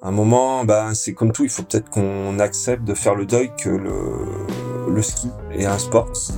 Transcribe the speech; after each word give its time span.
À 0.00 0.08
un 0.08 0.12
moment, 0.12 0.64
ben, 0.64 0.94
c'est 0.94 1.12
comme 1.12 1.32
tout, 1.32 1.42
il 1.42 1.50
faut 1.50 1.64
peut-être 1.64 1.90
qu'on 1.90 2.38
accepte 2.38 2.84
de 2.84 2.94
faire 2.94 3.16
le 3.16 3.26
deuil 3.26 3.50
que 3.60 3.68
le, 3.68 4.94
le 4.94 5.02
ski 5.02 5.26
est 5.52 5.64
un 5.64 5.76
sport 5.76 6.06
qui 6.12 6.32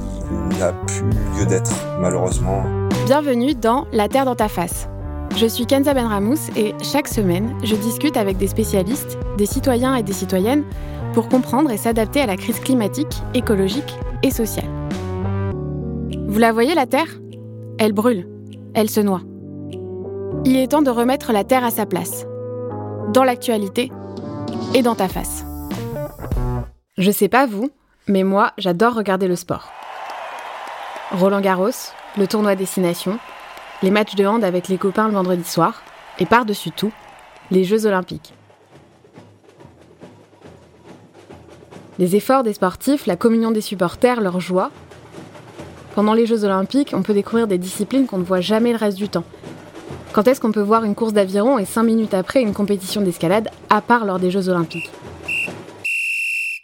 n'a 0.58 0.72
plus 0.72 1.04
lieu 1.38 1.44
d'être, 1.44 1.70
malheureusement. 2.00 2.62
Bienvenue 3.04 3.54
dans 3.54 3.86
La 3.92 4.08
Terre 4.08 4.24
dans 4.24 4.34
ta 4.34 4.48
face. 4.48 4.88
Je 5.36 5.44
suis 5.44 5.66
Kenza 5.66 5.92
Benramous 5.92 6.38
et 6.56 6.72
chaque 6.82 7.06
semaine, 7.06 7.54
je 7.62 7.76
discute 7.76 8.16
avec 8.16 8.38
des 8.38 8.48
spécialistes, 8.48 9.18
des 9.36 9.44
citoyens 9.44 9.94
et 9.94 10.02
des 10.02 10.14
citoyennes 10.14 10.64
pour 11.12 11.28
comprendre 11.28 11.70
et 11.70 11.76
s'adapter 11.76 12.22
à 12.22 12.26
la 12.26 12.38
crise 12.38 12.60
climatique, 12.60 13.22
écologique 13.34 13.94
et 14.22 14.30
sociale. 14.30 14.70
Vous 16.28 16.38
la 16.38 16.52
voyez, 16.52 16.74
la 16.74 16.86
Terre? 16.86 17.20
Elle 17.78 17.92
brûle, 17.92 18.26
elle 18.72 18.88
se 18.88 19.00
noie. 19.00 19.20
Il 20.46 20.56
est 20.56 20.68
temps 20.68 20.80
de 20.80 20.90
remettre 20.90 21.34
la 21.34 21.44
Terre 21.44 21.64
à 21.64 21.70
sa 21.70 21.84
place 21.84 22.24
dans 23.12 23.24
l'actualité 23.24 23.90
et 24.74 24.82
dans 24.82 24.94
ta 24.94 25.08
face. 25.08 25.44
Je 26.96 27.10
sais 27.10 27.28
pas 27.28 27.46
vous, 27.46 27.70
mais 28.06 28.22
moi, 28.22 28.52
j'adore 28.56 28.94
regarder 28.94 29.26
le 29.26 29.36
sport. 29.36 29.70
Roland 31.12 31.40
Garros, 31.40 31.70
le 32.16 32.26
tournoi 32.28 32.54
Destination, 32.54 33.18
les 33.82 33.90
matchs 33.90 34.14
de 34.14 34.26
hand 34.26 34.44
avec 34.44 34.68
les 34.68 34.78
copains 34.78 35.08
le 35.08 35.14
vendredi 35.14 35.44
soir, 35.44 35.82
et 36.20 36.26
par-dessus 36.26 36.70
tout, 36.70 36.92
les 37.50 37.64
Jeux 37.64 37.86
Olympiques. 37.86 38.32
Les 41.98 42.14
efforts 42.14 42.44
des 42.44 42.52
sportifs, 42.52 43.06
la 43.06 43.16
communion 43.16 43.50
des 43.50 43.60
supporters, 43.60 44.20
leur 44.20 44.38
joie. 44.40 44.70
Pendant 45.96 46.14
les 46.14 46.26
Jeux 46.26 46.44
Olympiques, 46.44 46.92
on 46.94 47.02
peut 47.02 47.14
découvrir 47.14 47.48
des 47.48 47.58
disciplines 47.58 48.06
qu'on 48.06 48.18
ne 48.18 48.24
voit 48.24 48.40
jamais 48.40 48.70
le 48.70 48.78
reste 48.78 48.98
du 48.98 49.08
temps, 49.08 49.24
quand 50.12 50.26
est-ce 50.26 50.40
qu'on 50.40 50.52
peut 50.52 50.60
voir 50.60 50.84
une 50.84 50.94
course 50.94 51.12
d'aviron 51.12 51.58
et 51.58 51.64
cinq 51.64 51.84
minutes 51.84 52.14
après 52.14 52.42
une 52.42 52.52
compétition 52.52 53.00
d'escalade, 53.00 53.48
à 53.68 53.80
part 53.80 54.04
lors 54.04 54.18
des 54.18 54.30
Jeux 54.30 54.48
Olympiques? 54.48 54.90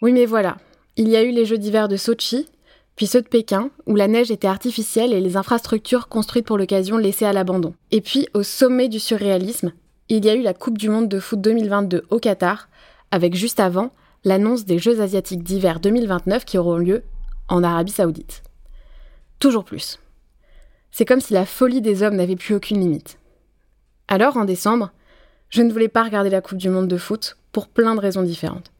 Oui, 0.03 0.13
mais 0.13 0.27
voilà. 0.27 0.57
Il 0.97 1.09
y 1.09 1.17
a 1.17 1.23
eu 1.23 1.31
les 1.31 1.45
Jeux 1.45 1.59
d'hiver 1.59 1.89
de 1.89 1.97
Sochi, 1.97 2.49
puis 2.97 3.07
ceux 3.07 3.23
de 3.23 3.29
Pékin, 3.29 3.71
où 3.87 3.95
la 3.95 4.09
neige 4.09 4.31
était 4.31 4.49
artificielle 4.49 5.13
et 5.13 5.21
les 5.21 5.37
infrastructures 5.37 6.09
construites 6.09 6.47
pour 6.47 6.59
l'occasion 6.59 6.97
laissées 6.97 7.27
à 7.27 7.33
l'abandon. 7.33 7.75
Et 7.93 8.01
puis, 8.01 8.27
au 8.35 8.43
sommet 8.43 8.89
du 8.89 8.99
surréalisme, 8.99 9.73
il 10.09 10.25
y 10.25 10.29
a 10.29 10.35
eu 10.35 10.43
la 10.43 10.55
Coupe 10.55 10.79
du 10.79 10.89
Monde 10.89 11.09
de 11.09 11.21
foot 11.21 11.41
2022 11.41 12.05
au 12.11 12.19
Qatar, 12.19 12.69
avec 13.11 13.35
juste 13.35 13.61
avant 13.61 13.91
l'annonce 14.25 14.65
des 14.65 14.79
Jeux 14.79 15.01
asiatiques 15.01 15.45
d'hiver 15.45 15.79
2029 15.79 16.45
qui 16.45 16.59
auront 16.59 16.79
lieu 16.79 17.05
en 17.49 17.63
Arabie 17.63 17.93
saoudite. 17.93 18.43
Toujours 19.39 19.65
plus. 19.65 20.01
C'est 20.91 21.05
comme 21.05 21.21
si 21.21 21.33
la 21.33 21.47
folie 21.47 21.83
des 21.83 22.03
hommes 22.03 22.17
n'avait 22.17 22.37
plus 22.37 22.55
aucune 22.55 22.81
limite. 22.81 23.19
Alors, 24.09 24.37
en 24.37 24.45
décembre, 24.45 24.91
je 25.51 25.63
ne 25.63 25.73
voulais 25.73 25.89
pas 25.89 26.05
regarder 26.05 26.31
la 26.31 26.41
Coupe 26.41 26.59
du 26.59 26.69
Monde 26.69 26.89
de 26.89 26.97
foot 26.97 27.37
pour 27.53 27.69
plein 27.69 27.95
de 27.95 28.01
raisons 28.01 28.23
différentes. 28.23 28.73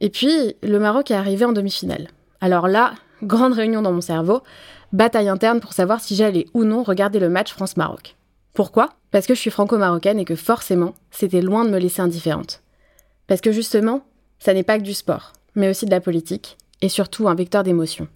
Et 0.00 0.10
puis, 0.10 0.54
le 0.62 0.78
Maroc 0.78 1.10
est 1.10 1.14
arrivé 1.14 1.44
en 1.44 1.52
demi-finale. 1.52 2.08
Alors 2.40 2.68
là, 2.68 2.94
grande 3.22 3.54
réunion 3.54 3.82
dans 3.82 3.92
mon 3.92 4.00
cerveau, 4.00 4.42
bataille 4.92 5.28
interne 5.28 5.60
pour 5.60 5.72
savoir 5.72 6.00
si 6.00 6.14
j'allais 6.14 6.46
ou 6.54 6.64
non 6.64 6.82
regarder 6.82 7.18
le 7.18 7.28
match 7.28 7.52
France-Maroc. 7.52 8.16
Pourquoi? 8.54 8.90
Parce 9.10 9.26
que 9.26 9.34
je 9.34 9.40
suis 9.40 9.50
franco-marocaine 9.50 10.18
et 10.18 10.24
que 10.24 10.36
forcément, 10.36 10.94
c'était 11.10 11.40
loin 11.40 11.64
de 11.64 11.70
me 11.70 11.78
laisser 11.78 12.00
indifférente. 12.00 12.62
Parce 13.26 13.40
que 13.40 13.52
justement, 13.52 14.02
ça 14.38 14.54
n'est 14.54 14.62
pas 14.62 14.78
que 14.78 14.84
du 14.84 14.94
sport, 14.94 15.32
mais 15.54 15.68
aussi 15.68 15.84
de 15.84 15.90
la 15.90 16.00
politique, 16.00 16.56
et 16.80 16.88
surtout 16.88 17.28
un 17.28 17.34
vecteur 17.34 17.62
d'émotion. 17.62 18.08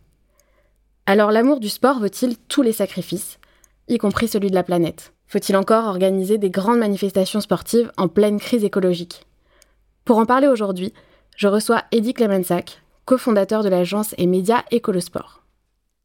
Alors 1.06 1.32
l'amour 1.32 1.60
du 1.60 1.68
sport 1.68 1.98
veut-il 1.98 2.36
tous 2.36 2.62
les 2.62 2.72
sacrifices, 2.72 3.38
y 3.88 3.98
compris 3.98 4.28
celui 4.28 4.50
de 4.50 4.54
la 4.54 4.62
planète 4.62 5.12
faut-il 5.32 5.56
encore 5.56 5.86
organiser 5.86 6.36
des 6.36 6.50
grandes 6.50 6.80
manifestations 6.80 7.40
sportives 7.40 7.90
en 7.96 8.06
pleine 8.06 8.38
crise 8.38 8.64
écologique? 8.64 9.26
Pour 10.04 10.18
en 10.18 10.26
parler 10.26 10.46
aujourd'hui, 10.46 10.92
je 11.38 11.48
reçois 11.48 11.84
Eddie 11.90 12.12
Clemensac, 12.12 12.82
cofondateur 13.06 13.62
de 13.62 13.70
l'agence 13.70 14.14
et 14.18 14.26
média 14.26 14.62
Écolosport. 14.70 15.41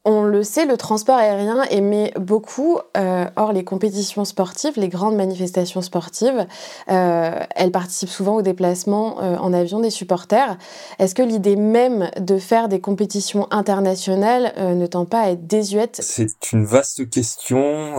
On 0.10 0.24
le 0.24 0.42
sait, 0.42 0.66
le 0.66 0.78
transport 0.78 1.18
aérien 1.18 1.64
émet 1.64 2.14
beaucoup. 2.18 2.80
Euh, 2.96 3.26
or, 3.36 3.52
les 3.52 3.66
compétitions 3.66 4.24
sportives, 4.24 4.72
les 4.78 4.88
grandes 4.88 5.18
manifestations 5.18 5.82
sportives, 5.82 6.48
euh, 6.90 7.32
elles 7.54 7.72
participent 7.72 8.08
souvent 8.08 8.36
au 8.36 8.42
déplacement 8.42 9.22
euh, 9.22 9.36
en 9.36 9.52
avion 9.52 9.82
des 9.82 9.90
supporters. 9.90 10.58
Est-ce 10.98 11.14
que 11.14 11.24
l'idée 11.24 11.58
même 11.58 12.10
de 12.22 12.38
faire 12.38 12.70
des 12.70 12.80
compétitions 12.80 13.50
internationales 13.52 14.54
ne 14.58 14.88
tend 14.88 15.04
pas 15.04 15.24
à 15.24 15.32
être 15.32 15.46
désuète? 15.46 16.00
C'est 16.02 16.54
une 16.54 16.64
vaste 16.64 17.10
question. 17.10 17.98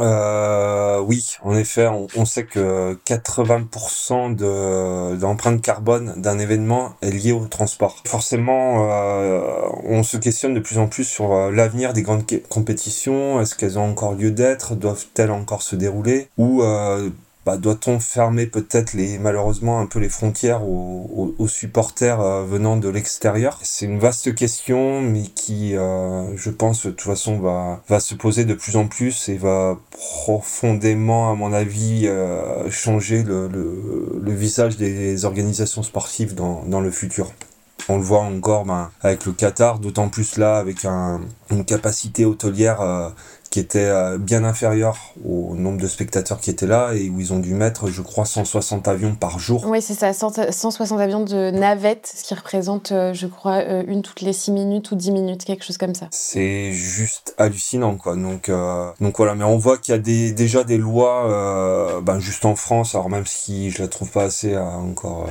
oui, 1.06 1.36
en 1.42 1.54
effet, 1.56 1.88
on, 1.88 2.24
sait 2.24 2.46
que 2.46 2.98
80% 3.04 4.34
de, 4.34 5.14
de 5.14 5.20
l'empreinte 5.20 5.60
carbone 5.60 6.14
d'un 6.16 6.38
événement 6.38 6.92
est 7.02 7.10
liée 7.10 7.32
au 7.32 7.44
transport. 7.48 7.96
Forcément, 8.06 8.88
on 9.84 10.02
se 10.02 10.16
questionne 10.16 10.54
de 10.54 10.60
plus 10.60 10.78
en 10.78 10.86
plus 10.86 11.04
sur 11.04 11.50
l'avenir 11.50 11.92
des 11.98 12.02
grandes 12.02 12.24
compétitions 12.48 13.40
Est-ce 13.40 13.56
qu'elles 13.56 13.78
ont 13.78 13.90
encore 13.90 14.14
lieu 14.14 14.30
d'être 14.30 14.76
Doivent-elles 14.76 15.32
encore 15.32 15.62
se 15.62 15.74
dérouler 15.74 16.28
Ou 16.38 16.62
euh, 16.62 17.10
bah, 17.44 17.56
doit-on 17.56 17.98
fermer 17.98 18.46
peut-être 18.46 18.92
les 18.92 19.18
malheureusement 19.18 19.80
un 19.80 19.86
peu 19.86 19.98
les 19.98 20.08
frontières 20.08 20.62
aux, 20.62 21.48
supporters 21.48 22.20
euh, 22.20 22.44
venant 22.44 22.76
de 22.76 22.88
l'extérieur? 22.88 23.58
C'est 23.64 23.86
une 23.86 23.98
vaste 23.98 24.32
question, 24.36 25.00
mais 25.00 25.22
qui, 25.22 25.74
euh, 25.74 26.36
je 26.36 26.50
pense, 26.50 26.86
de 26.86 26.90
toute 26.90 27.00
façon, 27.00 27.40
va 27.40 28.00
se 28.00 28.14
poser 28.14 28.44
de 28.44 28.54
plus 28.54 28.76
en 28.76 28.86
plus 28.86 29.28
et 29.28 29.36
va 29.36 29.76
profondément, 29.90 31.32
à 31.32 31.34
mon 31.34 31.52
avis, 31.52 32.08
changer 32.70 33.24
le, 33.24 34.32
visage 34.32 34.76
des 34.76 35.24
organisations 35.24 35.82
sportives 35.82 36.36
dans 36.36 36.80
le 36.80 36.90
futur. 36.92 37.32
On 37.90 37.96
le 37.96 38.02
voit 38.02 38.20
encore 38.20 38.66
ben, 38.66 38.90
avec 39.00 39.24
le 39.24 39.32
Qatar, 39.32 39.78
d'autant 39.78 40.08
plus 40.08 40.36
là 40.36 40.58
avec 40.58 40.84
un, 40.84 41.20
une 41.50 41.64
capacité 41.64 42.26
hôtelière 42.26 42.82
euh, 42.82 43.08
qui 43.50 43.60
était 43.60 43.86
euh, 43.86 44.18
bien 44.18 44.44
inférieur 44.44 45.14
au 45.24 45.54
nombre 45.54 45.80
de 45.80 45.86
spectateurs 45.86 46.40
qui 46.40 46.50
étaient 46.50 46.66
là 46.66 46.92
et 46.92 47.08
où 47.08 47.18
ils 47.20 47.32
ont 47.32 47.38
dû 47.38 47.54
mettre, 47.54 47.88
je 47.88 48.02
crois, 48.02 48.26
160 48.26 48.88
avions 48.88 49.14
par 49.14 49.38
jour. 49.38 49.64
Oui, 49.66 49.80
c'est 49.80 49.94
ça, 49.94 50.12
160 50.12 51.00
avions 51.00 51.24
de 51.24 51.50
navette, 51.50 52.12
ce 52.14 52.24
qui 52.24 52.34
représente, 52.34 52.92
euh, 52.92 53.14
je 53.14 53.26
crois, 53.26 53.56
euh, 53.56 53.82
une 53.86 54.02
toutes 54.02 54.20
les 54.20 54.34
6 54.34 54.52
minutes 54.52 54.90
ou 54.90 54.96
10 54.96 55.12
minutes, 55.12 55.44
quelque 55.44 55.64
chose 55.64 55.78
comme 55.78 55.94
ça. 55.94 56.08
C'est 56.10 56.72
juste 56.72 57.34
hallucinant, 57.38 57.96
quoi. 57.96 58.16
Donc, 58.16 58.50
donc 59.00 59.16
voilà, 59.16 59.34
mais 59.34 59.44
on 59.44 59.56
voit 59.56 59.78
qu'il 59.78 59.92
y 59.92 59.94
a 59.94 60.00
des, 60.00 60.32
déjà 60.32 60.64
des 60.64 60.76
lois, 60.76 62.00
ben, 62.02 62.18
juste 62.18 62.44
en 62.44 62.56
France, 62.56 62.94
alors 62.94 63.08
même 63.08 63.26
si 63.26 63.70
je 63.70 63.82
la 63.82 63.88
trouve 63.88 64.10
pas 64.10 64.24
assez 64.24 64.56
encore 64.56 65.28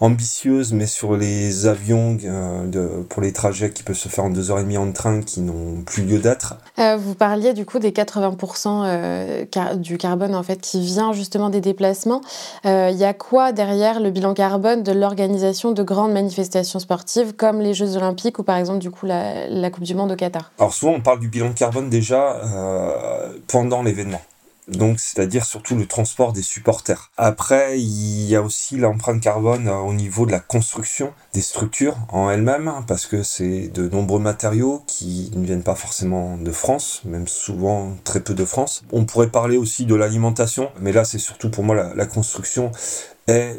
ambitieuse, 0.00 0.72
mais 0.72 0.86
sur 0.86 1.16
les 1.16 1.66
avions 1.66 2.14
de, 2.14 3.04
pour 3.08 3.22
les 3.22 3.32
trajets 3.32 3.70
qui 3.70 3.82
peuvent 3.82 3.96
se 3.96 4.08
faire 4.08 4.24
en 4.24 4.30
2h30 4.30 4.78
en 4.78 4.92
train 4.92 5.20
qui 5.20 5.40
n'ont 5.40 5.82
plus 5.84 6.04
lieu 6.04 6.18
d'être. 6.18 6.56
vous 6.98 7.14
parliez 7.14 7.49
du 7.54 7.66
coup 7.66 7.78
des 7.78 7.90
80% 7.90 8.82
euh, 8.84 9.44
du 9.76 9.98
carbone 9.98 10.34
en 10.34 10.42
fait 10.42 10.60
qui 10.60 10.80
vient 10.80 11.12
justement 11.12 11.50
des 11.50 11.60
déplacements. 11.60 12.20
Il 12.64 12.70
euh, 12.70 12.90
y 12.90 13.04
a 13.04 13.14
quoi 13.14 13.52
derrière 13.52 14.00
le 14.00 14.10
bilan 14.10 14.34
carbone 14.34 14.82
de 14.82 14.92
l'organisation 14.92 15.72
de 15.72 15.82
grandes 15.82 16.12
manifestations 16.12 16.78
sportives 16.78 17.34
comme 17.34 17.60
les 17.60 17.74
Jeux 17.74 17.96
Olympiques 17.96 18.38
ou 18.38 18.42
par 18.42 18.56
exemple 18.56 18.78
du 18.78 18.90
coup 18.90 19.06
la, 19.06 19.70
Coupe 19.70 19.84
du 19.84 19.94
Monde 19.94 20.12
au 20.12 20.16
Qatar? 20.16 20.52
Alors 20.58 20.74
souvent 20.74 20.92
on 20.92 21.00
parle 21.00 21.20
du 21.20 21.28
bilan 21.28 21.52
carbone 21.52 21.88
déjà 21.88 22.36
euh, 22.36 23.28
pendant 23.46 23.82
l'événement 23.82 24.20
donc 24.70 25.00
c'est-à-dire 25.00 25.44
surtout 25.44 25.76
le 25.76 25.86
transport 25.86 26.32
des 26.32 26.42
supporters. 26.42 27.10
Après, 27.16 27.80
il 27.80 28.26
y 28.26 28.36
a 28.36 28.42
aussi 28.42 28.76
l'empreinte 28.76 29.20
carbone 29.20 29.68
euh, 29.68 29.76
au 29.76 29.92
niveau 29.92 30.26
de 30.26 30.32
la 30.32 30.40
construction 30.40 31.12
des 31.34 31.40
structures 31.40 31.96
en 32.10 32.30
elles-mêmes, 32.30 32.68
hein, 32.68 32.84
parce 32.86 33.06
que 33.06 33.22
c'est 33.22 33.68
de 33.68 33.88
nombreux 33.88 34.20
matériaux 34.20 34.82
qui 34.86 35.30
ne 35.34 35.44
viennent 35.44 35.62
pas 35.62 35.74
forcément 35.74 36.36
de 36.36 36.50
France, 36.52 37.02
même 37.04 37.28
souvent 37.28 37.96
très 38.04 38.20
peu 38.20 38.34
de 38.34 38.44
France. 38.44 38.82
On 38.92 39.04
pourrait 39.04 39.30
parler 39.30 39.56
aussi 39.56 39.86
de 39.86 39.94
l'alimentation, 39.94 40.70
mais 40.80 40.92
là 40.92 41.04
c'est 41.04 41.18
surtout 41.18 41.50
pour 41.50 41.64
moi 41.64 41.74
la, 41.74 41.94
la 41.94 42.06
construction 42.06 42.72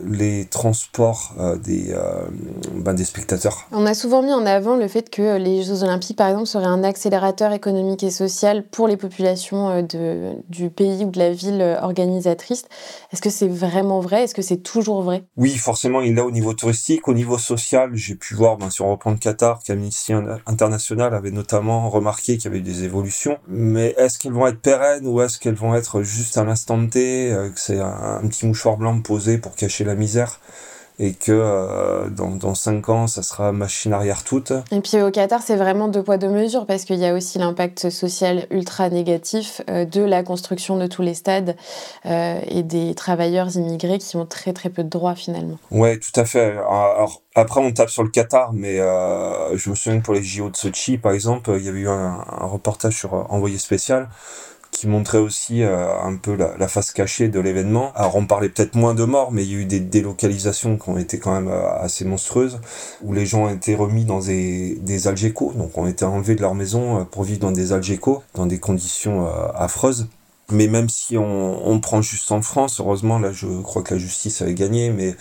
les 0.06 0.46
transports 0.46 1.34
euh, 1.40 1.58
des, 1.58 1.94
euh, 1.94 2.26
ben, 2.74 2.94
des 2.94 3.06
spectateurs. 3.06 3.68
On 3.72 3.86
a 3.86 3.94
souvent 3.94 4.22
mis 4.22 4.34
en 4.34 4.46
avant 4.46 4.76
le 4.76 4.88
fait 4.88 5.10
que 5.10 5.38
les 5.38 5.64
Jeux 5.64 5.84
Olympiques, 5.84 6.18
par 6.18 6.30
exemple, 6.30 6.48
seraient 6.48 6.66
un 6.66 6.84
accélérateur 6.84 7.52
économique 7.54 8.04
et 8.04 8.12
social 8.12 8.64
pour 8.64 8.88
les 8.88 8.98
populations 8.98 9.70
euh, 9.70 9.82
de, 9.82 10.34
du 10.50 10.70
pays 10.70 11.06
ou 11.06 11.10
de 11.10 11.20
la 11.20 11.32
ville 11.32 11.78
organisatrice. 11.82 12.66
Est-ce 13.12 13.22
que 13.22 13.30
c'est 13.30 13.48
vraiment 13.48 14.00
vrai? 14.00 14.24
Est-ce 14.24 14.36
que 14.36 14.42
c'est 14.42 14.58
toujours 14.58 15.02
vrai? 15.02 15.24
Oui, 15.38 15.56
forcément, 15.58 16.02
il 16.02 16.18
est 16.18 16.22
au 16.22 16.32
niveau 16.32 16.54
touristique. 16.54 17.08
Au 17.08 17.14
niveau 17.14 17.38
social, 17.38 17.92
j'ai 17.94 18.16
pu 18.16 18.36
voir, 18.36 18.58
ben, 18.58 18.70
si 18.70 18.82
on 18.82 18.92
reprend 18.92 19.12
le 19.12 19.18
Qatar, 19.18 19.62
qu'Amnesty 19.64 20.14
International 20.46 21.14
avait 21.14 21.32
notamment 21.32 21.90
remarqué 21.90 22.38
qu'il 22.38 22.46
y 22.46 22.54
avait 22.54 22.62
des 22.62 22.84
évolutions. 22.84 23.38
Mais 23.48 23.96
est-ce 23.98 24.20
qu'elles 24.20 24.34
vont 24.34 24.48
être 24.48 24.62
pérennes 24.62 25.08
ou 25.08 25.22
est-ce 25.22 25.40
qu'elles 25.40 25.56
vont 25.56 25.76
être 25.76 26.02
juste 26.02 26.38
à 26.38 26.44
l'instant 26.44 26.86
T, 26.88 27.30
que 27.54 27.60
c'est 27.60 27.80
un, 27.80 28.20
un 28.24 28.28
petit 28.28 28.46
mouchoir 28.46 28.78
blanc 28.78 29.00
posé 29.02 29.38
pour 29.38 29.56
cacher 29.62 29.84
la 29.84 29.96
misère 29.96 30.40
et 31.00 31.14
que 31.14 31.32
euh, 31.32 32.10
dans, 32.10 32.30
dans 32.30 32.54
cinq 32.54 32.88
ans, 32.90 33.08
ça 33.08 33.24
sera 33.24 33.52
machine 33.52 33.92
arrière 33.92 34.24
toute. 34.24 34.54
Et 34.72 34.82
puis 34.82 35.02
au 35.02 35.10
Qatar, 35.10 35.42
c'est 35.42 35.56
vraiment 35.56 35.88
deux 35.88 36.04
poids, 36.04 36.18
deux 36.18 36.30
mesures, 36.30 36.68
parce 36.68 36.86
qu'il 36.86 36.98
y 36.98 37.06
a 37.08 37.16
aussi 37.16 37.40
l'impact 37.40 37.90
social 37.90 38.46
ultra 38.52 38.90
négatif 38.90 39.62
euh, 39.68 39.86
de 39.86 40.02
la 40.02 40.22
construction 40.22 40.78
de 40.78 40.86
tous 40.86 41.02
les 41.02 41.16
stades 41.16 41.56
euh, 42.06 42.40
et 42.48 42.62
des 42.62 42.94
travailleurs 42.94 43.56
immigrés 43.56 43.98
qui 43.98 44.16
ont 44.16 44.28
très 44.28 44.54
très 44.54 44.70
peu 44.70 44.84
de 44.84 44.90
droits 44.90 45.16
finalement. 45.16 45.58
Ouais, 45.72 45.98
tout 45.98 46.20
à 46.20 46.26
fait. 46.26 46.52
Alors, 46.52 47.24
après, 47.34 47.62
on 47.62 47.72
tape 47.72 47.90
sur 47.90 48.04
le 48.04 48.10
Qatar, 48.10 48.54
mais 48.54 48.78
je 48.78 49.70
me 49.70 49.76
souviens 49.76 50.00
que 50.00 50.06
pour 50.06 50.14
les 50.14 50.24
JO 50.24 50.50
de 50.50 50.56
Sochi, 50.56 51.00
par 51.00 51.14
exemple, 51.14 51.52
il 51.58 51.66
y 51.66 51.70
avait 51.70 51.80
eu 51.80 51.90
un, 51.90 52.24
un 52.28 52.46
reportage 52.46 52.96
sur 52.96 53.14
Envoyé 53.32 53.58
spécial 53.58 54.10
qui 54.72 54.88
montrait 54.88 55.18
aussi 55.18 55.64
euh, 55.64 56.00
un 56.02 56.16
peu 56.16 56.36
la, 56.36 56.68
face 56.68 56.92
cachée 56.92 57.28
de 57.28 57.40
l'événement. 57.40 57.92
Alors 57.94 58.16
on 58.16 58.26
parlait 58.26 58.50
peut-être 58.50 58.76
moins 58.76 58.96
de 58.96 59.04
morts, 59.04 59.32
mais 59.32 59.44
il 59.44 59.52
y 59.52 59.56
a 59.56 59.60
eu 59.60 59.66
des 59.66 59.82
délocalisations 59.82 60.78
qui 60.78 60.90
ont 60.90 60.98
été 60.98 61.20
quand 61.20 61.34
même 61.34 61.50
euh, 61.50 61.78
assez 61.78 62.06
monstrueuses, 62.06 62.60
où 63.04 63.14
les 63.14 63.26
gens 63.26 63.44
ont 63.44 63.50
été 63.50 63.76
remis 63.76 64.06
dans 64.06 64.20
des, 64.20 65.08
algécos, 65.08 65.54
donc 65.54 65.78
ont 65.78 65.88
été 65.88 66.06
enlevés 66.06 66.36
de 66.36 66.42
leur 66.42 66.56
maison 66.56 67.02
euh, 67.02 67.04
pour 67.04 67.24
vivre 67.24 67.40
dans 67.40 67.52
des 67.52 67.74
algécos, 67.74 68.24
dans 68.34 68.46
des 68.46 68.60
conditions 68.60 69.28
affreuses. 69.56 70.08
Mais 70.50 70.68
même 70.68 70.90
si 70.90 71.18
on, 71.18 71.80
prend 71.80 72.02
juste 72.02 72.32
en 72.32 72.42
France, 72.42 72.80
heureusement, 72.80 73.20
là 73.20 73.32
je 73.32 73.48
crois 73.62 73.84
que 73.84 73.94
la 73.94 74.00
justice 74.00 74.42
avait 74.42 74.54
gagné, 74.54 74.90
mais 74.90 75.16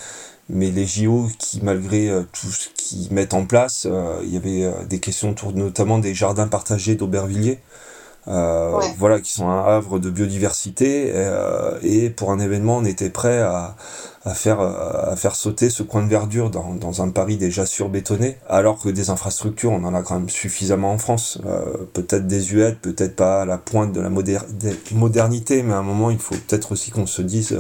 mais 0.49 0.73
les 0.73 0.87
JO 0.87 1.29
qui 1.39 1.61
malgré 1.63 2.11
tout 2.33 2.49
ce 2.49 2.69
qu'ils 2.75 3.13
mettent 3.13 3.35
en 3.35 3.47
place, 3.47 3.87
il 4.25 4.35
y 4.35 4.37
avait 4.37 4.69
des 4.89 4.99
questions 4.99 5.31
autour 5.31 5.53
notamment 5.53 5.99
des 5.99 6.15
jardins 6.15 6.49
partagés 6.49 6.97
d'Aubervilliers 6.97 7.61
euh, 8.29 8.79
voilà, 8.99 9.21
qui 9.21 9.33
sont 9.33 9.49
un 9.49 9.65
havre 9.65 9.99
de 9.99 10.11
biodiversité. 10.11 11.13
Euh, 11.15 11.79
et 11.83 12.11
pour 12.11 12.31
un 12.33 12.39
événement, 12.39 12.79
on 12.79 12.85
était 12.85 13.11
prêt 13.11 13.41
à, 13.41 13.77
à 14.25 14.35
faire 14.35 14.61
à 14.61 15.17
faire 15.17 15.35
sauter 15.35 15.71
ce 15.71 15.83
coin 15.83 16.03
de 16.03 16.09
verdure 16.09 16.51
dans, 16.51 16.75
dans 16.75 17.03
un 17.03 17.11
Paris 17.11 17.37
déjà 17.37 17.67
surbétonné, 17.67 18.37
alors 18.49 18.81
que 18.81 18.89
des 18.89 19.11
infrastructures, 19.11 19.73
on 19.73 19.85
en 19.85 19.95
a 19.95 20.03
quand 20.03 20.15
même 20.15 20.29
suffisamment 20.29 20.93
en 20.93 20.99
France. 20.99 21.39
Euh, 21.47 21.87
peut-être 21.93 22.27
désuètes, 22.27 22.81
peut-être 22.81 23.17
pas 23.17 23.43
à 23.43 23.45
la 23.45 23.59
pointe 23.59 23.93
de 23.93 24.01
la 24.01 24.11
modernité, 24.11 25.63
mais 25.63 25.73
à 25.73 25.79
un 25.79 25.83
moment, 25.83 26.11
il 26.11 26.19
faut 26.19 26.35
peut-être 26.35 26.73
aussi 26.73 26.91
qu'on 26.91 27.07
se 27.07 27.23
dise 27.23 27.59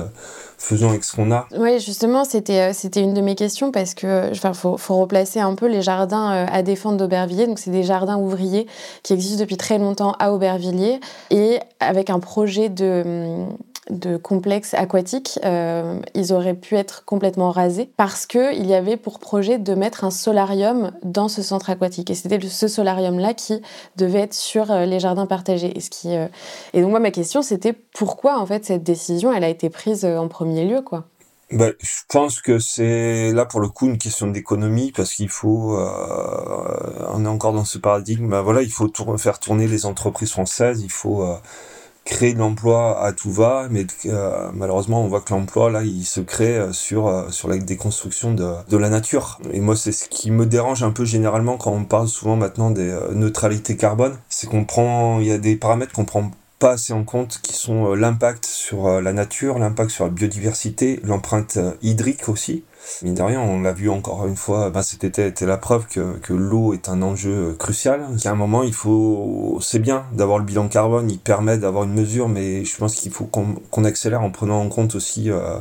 faisons 0.60 0.90
avec 0.90 1.04
ce 1.04 1.16
qu'on 1.16 1.32
a. 1.32 1.46
Oui, 1.56 1.80
justement, 1.80 2.24
c'était 2.24 2.60
euh, 2.60 2.72
c'était 2.72 3.00
une 3.00 3.14
de 3.14 3.20
mes 3.20 3.34
questions 3.34 3.72
parce 3.72 3.94
que 3.94 4.30
enfin 4.30 4.52
faut, 4.52 4.76
faut 4.76 4.96
replacer 4.96 5.40
un 5.40 5.54
peu 5.54 5.66
les 5.66 5.82
jardins 5.82 6.32
euh, 6.32 6.46
à 6.52 6.62
défendre 6.62 6.98
d'Aubervilliers. 6.98 7.46
Donc 7.46 7.58
c'est 7.58 7.70
des 7.70 7.82
jardins 7.82 8.18
ouvriers 8.18 8.66
qui 9.02 9.14
existent 9.14 9.40
depuis 9.40 9.56
très 9.56 9.78
longtemps 9.78 10.14
à 10.18 10.32
Aubervilliers 10.32 11.00
et 11.30 11.58
avec 11.80 12.10
un 12.10 12.20
projet 12.20 12.68
de 12.68 13.02
hum, 13.04 13.56
de 13.90 14.16
complexe 14.16 14.74
aquatique, 14.74 15.38
euh, 15.44 16.00
ils 16.14 16.32
auraient 16.32 16.54
pu 16.54 16.76
être 16.76 17.04
complètement 17.04 17.50
rasés 17.50 17.90
parce 17.96 18.26
qu'il 18.26 18.66
y 18.66 18.74
avait 18.74 18.96
pour 18.96 19.18
projet 19.18 19.58
de 19.58 19.74
mettre 19.74 20.04
un 20.04 20.10
solarium 20.10 20.92
dans 21.02 21.28
ce 21.28 21.42
centre 21.42 21.70
aquatique. 21.70 22.10
Et 22.10 22.14
c'était 22.14 22.40
ce 22.48 22.68
solarium-là 22.68 23.34
qui 23.34 23.60
devait 23.96 24.20
être 24.20 24.34
sur 24.34 24.70
euh, 24.70 24.86
les 24.86 25.00
jardins 25.00 25.26
partagés. 25.26 25.76
Et, 25.76 25.80
ce 25.80 25.90
qui, 25.90 26.16
euh, 26.16 26.26
et 26.72 26.80
donc 26.80 26.90
moi, 26.90 27.00
ma 27.00 27.10
question, 27.10 27.42
c'était 27.42 27.72
pourquoi 27.72 28.38
en 28.38 28.46
fait 28.46 28.64
cette 28.64 28.82
décision, 28.82 29.32
elle 29.32 29.44
a 29.44 29.48
été 29.48 29.70
prise 29.70 30.04
en 30.04 30.28
premier 30.28 30.64
lieu, 30.64 30.82
quoi? 30.82 31.04
Bah, 31.52 31.70
je 31.80 32.02
pense 32.08 32.40
que 32.40 32.60
c'est 32.60 33.32
là 33.32 33.44
pour 33.44 33.58
le 33.58 33.68
coup 33.68 33.86
une 33.86 33.98
question 33.98 34.28
d'économie 34.28 34.92
parce 34.92 35.14
qu'il 35.14 35.28
faut, 35.28 35.76
on 35.76 37.24
est 37.24 37.28
encore 37.28 37.52
dans 37.52 37.64
ce 37.64 37.78
paradigme. 37.78 38.28
Bah, 38.28 38.40
voilà, 38.42 38.62
il 38.62 38.70
faut 38.70 38.88
faire 39.18 39.40
tourner 39.40 39.66
les 39.66 39.84
entreprises 39.84 40.30
françaises. 40.30 40.80
Il 40.82 40.92
faut 40.92 41.26
créer 42.04 42.34
de 42.34 42.38
l'emploi 42.38 43.02
à 43.02 43.12
tout 43.12 43.30
va, 43.30 43.68
mais 43.70 43.86
euh, 44.06 44.50
malheureusement 44.52 45.04
on 45.04 45.08
voit 45.08 45.20
que 45.20 45.32
l'emploi 45.32 45.70
là 45.70 45.82
il 45.82 46.04
se 46.04 46.20
crée 46.20 46.56
euh, 46.56 46.72
sur 46.72 47.06
euh, 47.06 47.30
sur 47.30 47.48
la 47.48 47.58
déconstruction 47.58 48.34
de, 48.34 48.52
de 48.68 48.76
la 48.76 48.88
nature. 48.88 49.38
Et 49.52 49.60
moi 49.60 49.76
c'est 49.76 49.92
ce 49.92 50.08
qui 50.08 50.30
me 50.30 50.46
dérange 50.46 50.82
un 50.82 50.90
peu 50.90 51.04
généralement 51.04 51.56
quand 51.56 51.72
on 51.72 51.84
parle 51.84 52.08
souvent 52.08 52.36
maintenant 52.36 52.70
des 52.70 52.96
neutralités 53.12 53.76
carbone, 53.76 54.16
c'est 54.28 54.48
qu'on 54.48 54.64
prend 54.64 55.20
il 55.20 55.26
y 55.26 55.32
a 55.32 55.38
des 55.38 55.56
paramètres 55.56 55.92
qu'on 55.92 56.04
prend 56.04 56.30
pas 56.60 56.72
assez 56.72 56.92
en 56.92 57.02
compte 57.04 57.40
qui 57.42 57.54
sont 57.54 57.94
l'impact 57.94 58.44
sur 58.46 59.00
la 59.00 59.12
nature, 59.12 59.58
l'impact 59.58 59.90
sur 59.90 60.04
la 60.04 60.10
biodiversité, 60.10 61.00
l'empreinte 61.02 61.58
hydrique 61.82 62.28
aussi. 62.28 62.64
Mine 63.02 63.14
de 63.14 63.22
rien, 63.22 63.40
on 63.40 63.60
l'a 63.60 63.72
vu 63.72 63.90
encore 63.90 64.26
une 64.26 64.36
fois, 64.36 64.70
ben, 64.70 64.82
cet 64.82 65.02
été 65.04 65.26
était 65.26 65.46
la 65.46 65.56
preuve 65.56 65.86
que, 65.86 66.18
que 66.18 66.32
l'eau 66.32 66.74
est 66.74 66.88
un 66.88 67.02
enjeu 67.02 67.54
crucial. 67.58 68.06
Qu'à 68.22 68.30
un 68.30 68.34
moment, 68.34 68.62
il 68.62 68.74
faut, 68.74 69.58
c'est 69.60 69.78
bien 69.78 70.04
d'avoir 70.12 70.38
le 70.38 70.44
bilan 70.44 70.68
carbone, 70.68 71.10
il 71.10 71.18
permet 71.18 71.58
d'avoir 71.58 71.84
une 71.84 71.94
mesure, 71.94 72.28
mais 72.28 72.64
je 72.64 72.76
pense 72.76 72.94
qu'il 72.96 73.12
faut 73.12 73.24
qu'on 73.26 73.84
accélère 73.84 74.22
en 74.22 74.30
prenant 74.30 74.60
en 74.60 74.68
compte 74.68 74.94
aussi 74.94 75.30
euh, 75.30 75.58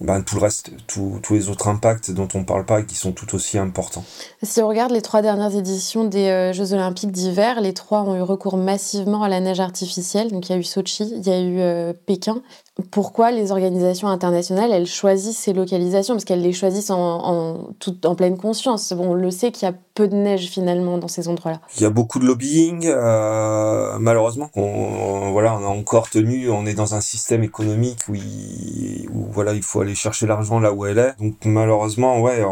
ben, 0.00 0.22
tout 0.22 0.36
le 0.36 0.40
reste, 0.42 0.70
tous 0.86 1.20
les 1.30 1.50
autres 1.50 1.68
impacts 1.68 2.10
dont 2.10 2.28
on 2.34 2.38
ne 2.38 2.44
parle 2.44 2.64
pas 2.64 2.80
et 2.80 2.86
qui 2.86 2.94
sont 2.94 3.12
tout 3.12 3.34
aussi 3.34 3.58
importants. 3.58 4.04
Si 4.42 4.62
on 4.62 4.68
regarde 4.68 4.92
les 4.92 5.02
trois 5.02 5.20
dernières 5.20 5.54
éditions 5.54 6.04
des 6.04 6.28
euh, 6.28 6.52
Jeux 6.54 6.72
Olympiques 6.72 7.12
d'hiver, 7.12 7.60
les 7.60 7.74
trois 7.74 8.02
ont 8.02 8.16
eu 8.16 8.22
recours 8.22 8.56
massivement 8.56 9.22
à 9.22 9.28
la 9.28 9.40
neige 9.40 9.60
artificielle. 9.60 10.30
Donc 10.30 10.48
il 10.48 10.52
y 10.52 10.54
a 10.54 10.58
eu 10.58 10.64
Sochi, 10.64 11.04
il 11.04 11.26
y 11.26 11.30
a 11.30 11.40
eu 11.40 11.60
euh, 11.60 11.92
Pékin. 11.92 12.42
Pourquoi 12.90 13.30
les 13.30 13.52
organisations 13.52 14.08
internationales, 14.08 14.70
elles 14.72 14.86
choisissent 14.86 15.38
ces 15.38 15.52
localisations 15.52 16.14
Parce 16.14 16.24
qu'elles 16.24 16.42
les 16.42 16.52
choisissent 16.52 16.90
en, 16.90 16.98
en, 16.98 17.70
en 18.04 18.14
pleine 18.14 18.36
conscience. 18.36 18.92
Bon, 18.92 19.10
on 19.10 19.14
le 19.14 19.30
sait 19.30 19.52
qu'il 19.52 19.66
y 19.66 19.70
a 19.70 19.74
peu 19.94 20.08
de 20.08 20.14
neige 20.14 20.48
finalement 20.48 20.98
dans 20.98 21.08
ces 21.08 21.28
endroits-là. 21.28 21.60
Il 21.76 21.82
y 21.82 21.86
a 21.86 21.90
beaucoup 21.90 22.18
de 22.18 22.24
lobbying, 22.24 22.86
euh, 22.86 23.98
malheureusement. 23.98 24.50
On, 24.54 25.30
voilà, 25.32 25.54
on 25.56 25.64
a 25.64 25.68
encore 25.68 26.08
tenu, 26.10 26.48
on 26.50 26.64
est 26.66 26.74
dans 26.74 26.94
un 26.94 27.00
système 27.00 27.42
économique 27.42 27.98
où, 28.08 28.14
où 28.14 29.26
voilà, 29.30 29.52
il 29.52 29.62
faut 29.62 29.80
aller 29.80 29.94
chercher 29.94 30.26
l'argent 30.26 30.60
là 30.60 30.72
où 30.72 30.86
elle 30.86 30.98
est. 30.98 31.14
Donc 31.20 31.34
malheureusement, 31.44 32.20
ouais, 32.20 32.42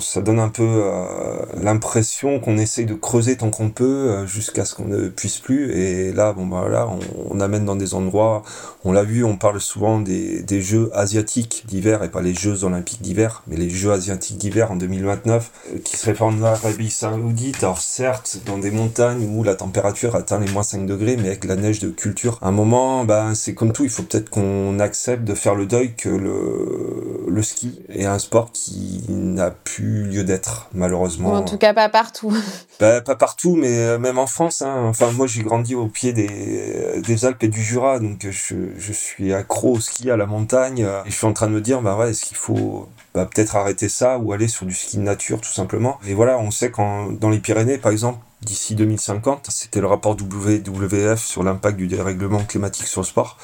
ça 0.00 0.22
donne 0.22 0.40
un 0.40 0.48
peu 0.48 0.64
euh, 0.66 1.36
l'impression 1.62 2.40
qu'on 2.40 2.58
essaye 2.58 2.86
de 2.86 2.94
creuser 2.94 3.36
tant 3.36 3.50
qu'on 3.50 3.70
peut 3.70 3.84
euh, 3.84 4.26
jusqu'à 4.26 4.64
ce 4.64 4.74
qu'on 4.74 4.86
ne 4.86 5.08
puisse 5.08 5.38
plus. 5.38 5.72
Et 5.72 6.12
là, 6.12 6.32
bon 6.32 6.46
bah 6.46 6.88
on, 6.88 7.36
on 7.36 7.40
amène 7.40 7.64
dans 7.64 7.76
des 7.76 7.94
endroits, 7.94 8.42
on 8.84 8.92
l'a 8.92 9.04
vu, 9.04 9.24
on 9.24 9.36
parle 9.36 9.60
souvent 9.68 10.00
des, 10.00 10.42
des 10.42 10.62
Jeux 10.62 10.90
asiatiques 10.94 11.64
d'hiver 11.66 12.02
et 12.02 12.10
pas 12.10 12.22
les 12.22 12.34
Jeux 12.34 12.64
olympiques 12.64 13.02
d'hiver, 13.02 13.42
mais 13.46 13.56
les 13.56 13.68
Jeux 13.68 13.92
asiatiques 13.92 14.38
d'hiver 14.38 14.72
en 14.72 14.76
2029 14.76 15.50
euh, 15.74 15.78
qui 15.84 15.98
seraient 15.98 16.14
faits 16.14 16.22
en 16.22 16.42
Arabie 16.42 16.88
Saoudite. 16.88 17.62
Alors 17.62 17.80
certes, 17.80 18.38
dans 18.46 18.56
des 18.56 18.70
montagnes 18.70 19.28
où 19.30 19.44
la 19.44 19.54
température 19.54 20.16
atteint 20.16 20.40
les 20.40 20.50
moins 20.50 20.62
5 20.62 20.86
degrés, 20.86 21.16
mais 21.18 21.28
avec 21.28 21.44
la 21.44 21.56
neige 21.56 21.80
de 21.80 21.90
culture. 21.90 22.38
À 22.40 22.48
un 22.48 22.52
moment, 22.52 23.04
ben 23.04 23.34
c'est 23.34 23.54
comme 23.54 23.72
tout, 23.72 23.84
il 23.84 23.90
faut 23.90 24.04
peut-être 24.04 24.30
qu'on 24.30 24.80
accepte 24.80 25.24
de 25.24 25.34
faire 25.34 25.54
le 25.54 25.66
deuil 25.66 25.94
que 25.94 26.08
le 26.08 27.26
le 27.28 27.42
ski 27.42 27.80
est 27.90 28.06
un 28.06 28.18
sport 28.18 28.50
qui 28.52 29.04
n'a 29.08 29.50
plus 29.50 30.04
lieu 30.04 30.24
d'être, 30.24 30.68
malheureusement. 30.72 31.34
en 31.34 31.42
tout 31.42 31.58
cas, 31.58 31.74
pas 31.74 31.88
partout. 31.88 32.34
Bah, 32.80 33.00
pas 33.00 33.16
partout, 33.16 33.56
mais 33.56 33.76
euh, 33.76 33.98
même 33.98 34.18
en 34.18 34.28
France. 34.28 34.62
Hein. 34.62 34.84
Enfin, 34.84 35.10
moi, 35.10 35.26
j'ai 35.26 35.42
grandi 35.42 35.74
au 35.74 35.88
pied 35.88 36.12
des, 36.12 37.02
des 37.04 37.24
Alpes 37.24 37.42
et 37.42 37.48
du 37.48 37.60
Jura, 37.60 37.98
donc 37.98 38.24
je, 38.30 38.54
je 38.76 38.92
suis 38.92 39.32
accro 39.48 39.72
au 39.72 39.80
ski, 39.80 40.10
à 40.10 40.16
la 40.16 40.26
montagne. 40.26 40.86
Et 41.06 41.10
je 41.10 41.16
suis 41.16 41.26
en 41.26 41.32
train 41.32 41.46
de 41.46 41.52
me 41.52 41.60
dire, 41.62 41.80
bah 41.80 41.96
ouais, 41.96 42.10
est-ce 42.10 42.24
qu'il 42.24 42.36
faut 42.36 42.88
bah, 43.14 43.24
peut-être 43.24 43.56
arrêter 43.56 43.88
ça 43.88 44.18
ou 44.18 44.32
aller 44.32 44.46
sur 44.46 44.66
du 44.66 44.74
ski 44.74 44.98
de 44.98 45.02
nature, 45.02 45.40
tout 45.40 45.50
simplement. 45.50 45.98
Et 46.06 46.12
voilà, 46.12 46.38
on 46.38 46.50
sait 46.50 46.70
qu'en 46.70 47.10
dans 47.10 47.30
les 47.30 47.38
Pyrénées, 47.38 47.78
par 47.78 47.90
exemple, 47.90 48.18
d'ici 48.42 48.74
2050. 48.74 49.48
C'était 49.50 49.80
le 49.80 49.86
rapport 49.86 50.16
WWF 50.20 51.18
sur 51.18 51.42
l'impact 51.42 51.78
du 51.78 51.86
dérèglement 51.86 52.44
climatique 52.44 52.86
sur 52.86 53.00
le 53.00 53.06
sport, 53.06 53.38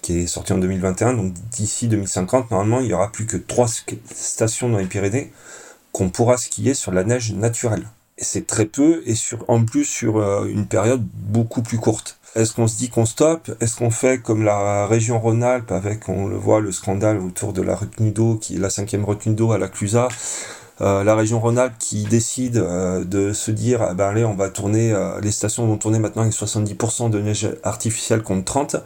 qui 0.00 0.20
est 0.20 0.26
sorti 0.26 0.54
en 0.54 0.58
2021. 0.58 1.12
Donc 1.12 1.34
d'ici 1.50 1.88
2050, 1.88 2.50
normalement, 2.50 2.80
il 2.80 2.86
y 2.86 2.94
aura 2.94 3.12
plus 3.12 3.26
que 3.26 3.36
trois 3.36 3.68
stations 3.68 4.70
dans 4.70 4.78
les 4.78 4.86
Pyrénées 4.86 5.30
qu'on 5.92 6.08
pourra 6.08 6.38
skier 6.38 6.72
sur 6.74 6.92
la 6.92 7.04
neige 7.04 7.32
naturelle. 7.34 7.86
Et 8.16 8.24
c'est 8.24 8.46
très 8.46 8.66
peu, 8.66 9.02
et 9.06 9.14
sur, 9.14 9.44
en 9.48 9.64
plus 9.64 9.84
sur 9.84 10.18
euh, 10.18 10.44
une 10.44 10.66
période 10.66 11.02
beaucoup 11.14 11.62
plus 11.62 11.78
courte. 11.78 12.18
Est-ce 12.36 12.54
qu'on 12.54 12.68
se 12.68 12.76
dit 12.76 12.88
qu'on 12.88 13.06
stoppe? 13.06 13.50
Est-ce 13.60 13.76
qu'on 13.76 13.90
fait 13.90 14.22
comme 14.22 14.44
la 14.44 14.86
région 14.86 15.18
Rhône-Alpes 15.18 15.72
avec, 15.72 16.08
on 16.08 16.28
le 16.28 16.36
voit, 16.36 16.60
le 16.60 16.70
scandale 16.70 17.18
autour 17.18 17.52
de 17.52 17.60
la 17.60 17.74
retenue 17.74 18.12
d'eau, 18.12 18.36
qui 18.36 18.54
est 18.54 18.58
la 18.58 18.70
cinquième 18.70 19.04
retenue 19.04 19.34
d'eau 19.34 19.50
à 19.52 19.58
la 19.58 19.68
Clusa 19.68 20.08
euh, 20.80 21.04
la 21.04 21.14
région 21.14 21.40
Rhône-Alpes 21.40 21.76
qui 21.78 22.04
décide 22.04 22.56
euh, 22.56 23.04
de 23.04 23.34
se 23.34 23.50
dire 23.50 23.82
ah 23.82 23.92
ben 23.92 24.08
allez 24.08 24.24
on 24.24 24.34
va 24.34 24.48
tourner 24.48 24.92
euh, 24.92 25.20
les 25.20 25.30
stations 25.30 25.66
vont 25.66 25.76
tourner 25.76 25.98
maintenant 25.98 26.22
avec 26.22 26.32
70% 26.32 27.10
de 27.10 27.20
neige 27.20 27.50
artificielle 27.62 28.22
contre 28.22 28.44
30 28.44 28.76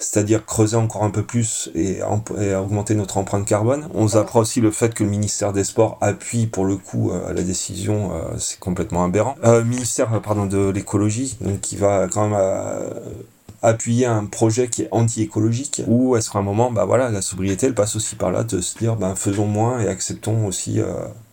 c'est-à-dire 0.00 0.44
creuser 0.44 0.76
encore 0.76 1.04
un 1.04 1.10
peu 1.10 1.22
plus 1.22 1.70
et, 1.74 2.00
augmenter 2.02 2.94
notre 2.94 3.18
empreinte 3.18 3.46
carbone. 3.46 3.88
On 3.94 4.16
apprend 4.16 4.40
aussi 4.40 4.60
le 4.60 4.70
fait 4.70 4.94
que 4.94 5.04
le 5.04 5.10
ministère 5.10 5.52
des 5.52 5.62
Sports 5.62 5.98
appuie 6.00 6.46
pour 6.46 6.64
le 6.64 6.76
coup 6.76 7.12
la 7.12 7.42
décision, 7.42 8.10
c'est 8.38 8.58
complètement 8.58 9.04
aberrant. 9.04 9.36
ministère 9.64 10.20
pardon 10.22 10.46
de 10.46 10.70
l'écologie, 10.70 11.38
qui 11.62 11.76
va 11.76 12.08
quand 12.08 12.28
même 12.28 12.38
appuyer 13.62 14.06
un 14.06 14.24
projet 14.24 14.68
qui 14.68 14.82
est 14.82 14.88
anti-écologique 14.90 15.82
ou 15.86 16.16
est-ce 16.16 16.36
un 16.36 16.42
moment 16.42 16.70
bah 16.70 16.86
voilà 16.86 17.10
la 17.10 17.20
sobriété 17.20 17.66
elle 17.66 17.74
passe 17.74 17.94
aussi 17.94 18.16
par 18.16 18.30
là 18.30 18.42
de 18.42 18.60
se 18.62 18.78
dire 18.78 18.96
ben 18.96 19.14
faisons 19.14 19.46
moins 19.46 19.80
et 19.80 19.88
acceptons 19.88 20.46
aussi 20.46 20.80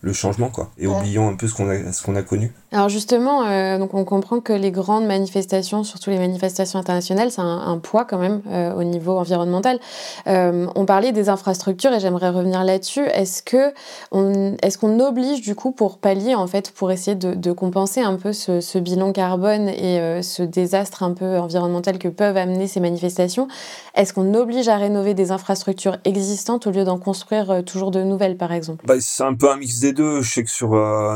le 0.08 0.14
changement, 0.14 0.50
quoi. 0.50 0.72
Et 0.80 0.88
oublions 0.88 1.30
un 1.30 1.36
peu 1.36 1.48
ce 1.48 1.54
qu'on 1.54 1.70
a, 1.70 1.92
ce 1.92 2.02
qu'on 2.02 2.16
a 2.16 2.24
connu. 2.24 2.52
Alors 2.72 2.90
justement, 2.90 3.46
euh, 3.46 3.78
donc 3.78 3.94
on 3.94 4.04
comprend 4.04 4.40
que 4.40 4.54
les 4.54 4.72
grandes 4.72 5.06
manifestations, 5.06 5.84
surtout 5.84 6.10
les 6.10 6.18
manifestations 6.18 6.80
internationales, 6.80 7.32
c'est 7.32 7.42
un, 7.42 7.78
poids 7.78 8.06
quand 8.06 8.18
même 8.18 8.42
euh, 8.50 8.74
au 8.74 8.84
niveau 8.84 9.18
environnemental. 9.18 9.80
Euh, 10.28 10.68
on 10.76 10.86
parlait 10.86 11.12
des 11.12 11.30
infrastructures 11.30 11.94
et 11.94 12.00
j'aimerais 12.00 12.30
revenir 12.30 12.64
là-dessus. 12.64 13.06
Est-ce 13.06 13.44
que 13.44 13.74
on, 14.12 14.56
est-ce 14.62 14.78
qu'on 14.78 15.00
oblige 15.00 15.42
du 15.42 15.56
coup 15.56 15.72
pour 15.72 15.98
pallier 16.00 16.36
en 16.36 16.48
fait, 16.48 16.72
pour 16.72 16.92
essayer 16.92 17.16
de, 17.16 17.34
de 17.36 17.52
compenser 17.52 18.02
un 18.02 18.16
peu 18.16 18.34
ce, 18.34 18.60
ce 18.60 18.80
bilan 18.80 19.12
carbone 19.12 19.70
et 19.70 20.22
ce 20.22 20.44
désastre 20.44 21.04
un 21.04 21.14
peu 21.14 21.38
environnemental 21.38 22.00
que 22.00 22.08
peuvent 22.08 22.38
amener 22.38 22.68
ces 22.68 22.80
manifestations, 22.80 23.48
est-ce 23.96 24.14
qu'on 24.14 24.34
oblige 24.34 24.68
à 24.68 24.78
rénover 24.78 25.14
des 25.14 25.32
infrastructures 25.32 25.98
existantes 26.06 26.68
au 26.68 26.72
lieu 26.72 26.84
d'en 26.84 26.98
construire 26.98 27.64
toujours 27.66 27.92
de 27.92 28.02
nouvelles, 28.04 28.38
par 28.38 28.52
exemple? 28.52 28.86
Bah, 28.86 28.96
C'est 29.00 29.24
un 29.24 29.34
peu 29.34 29.50
un 29.52 29.58
mix 29.58 29.80
des 29.80 29.94
Je 29.98 30.22
sais 30.22 30.44
que 30.44 30.50
sur 30.50 30.70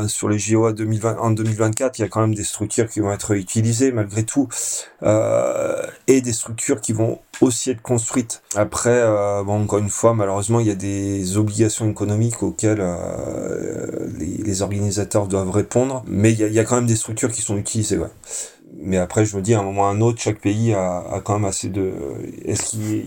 sur 0.08 0.28
les 0.28 0.38
JO 0.38 0.72
2020 0.72 1.18
en 1.18 1.30
2024, 1.30 1.98
il 1.98 2.02
y 2.02 2.04
a 2.04 2.08
quand 2.08 2.20
même 2.20 2.34
des 2.34 2.44
structures 2.44 2.88
qui 2.88 3.00
vont 3.00 3.12
être 3.12 3.32
utilisées 3.32 3.92
malgré 3.92 4.24
tout, 4.24 4.48
euh, 5.02 5.82
et 6.06 6.20
des 6.20 6.32
structures 6.32 6.80
qui 6.80 6.92
vont 6.92 7.20
aussi 7.40 7.70
être 7.70 7.82
construites. 7.82 8.42
Après, 8.54 8.90
euh, 8.90 9.42
encore 9.44 9.78
une 9.78 9.88
fois, 9.88 10.14
malheureusement, 10.14 10.60
il 10.60 10.66
y 10.66 10.70
a 10.70 10.76
des 10.76 11.36
obligations 11.36 11.90
économiques 11.90 12.42
auxquelles 12.42 12.80
euh, 12.80 14.08
les, 14.18 14.62
organisateurs 14.62 15.26
doivent 15.26 15.50
répondre, 15.50 16.04
mais 16.06 16.32
il 16.32 16.38
y, 16.38 16.58
a, 16.58 16.64
quand 16.64 16.76
même 16.76 16.86
des 16.86 16.96
structures 16.96 17.32
qui 17.32 17.42
sont 17.42 17.56
utilisées. 17.56 17.98
Mais 18.78 18.98
après, 18.98 19.24
je 19.24 19.36
me 19.36 19.42
dis, 19.42 19.54
à 19.54 19.60
un 19.60 19.62
moment 19.62 19.82
ou 19.82 19.84
à 19.84 19.88
un 19.88 20.00
autre, 20.00 20.20
chaque 20.20 20.40
pays 20.40 20.74
a, 20.74 21.20
quand 21.24 21.34
même 21.34 21.44
assez 21.46 21.68
de... 21.68 21.92
Est-ce 22.44 22.62
qu'il 22.62 23.06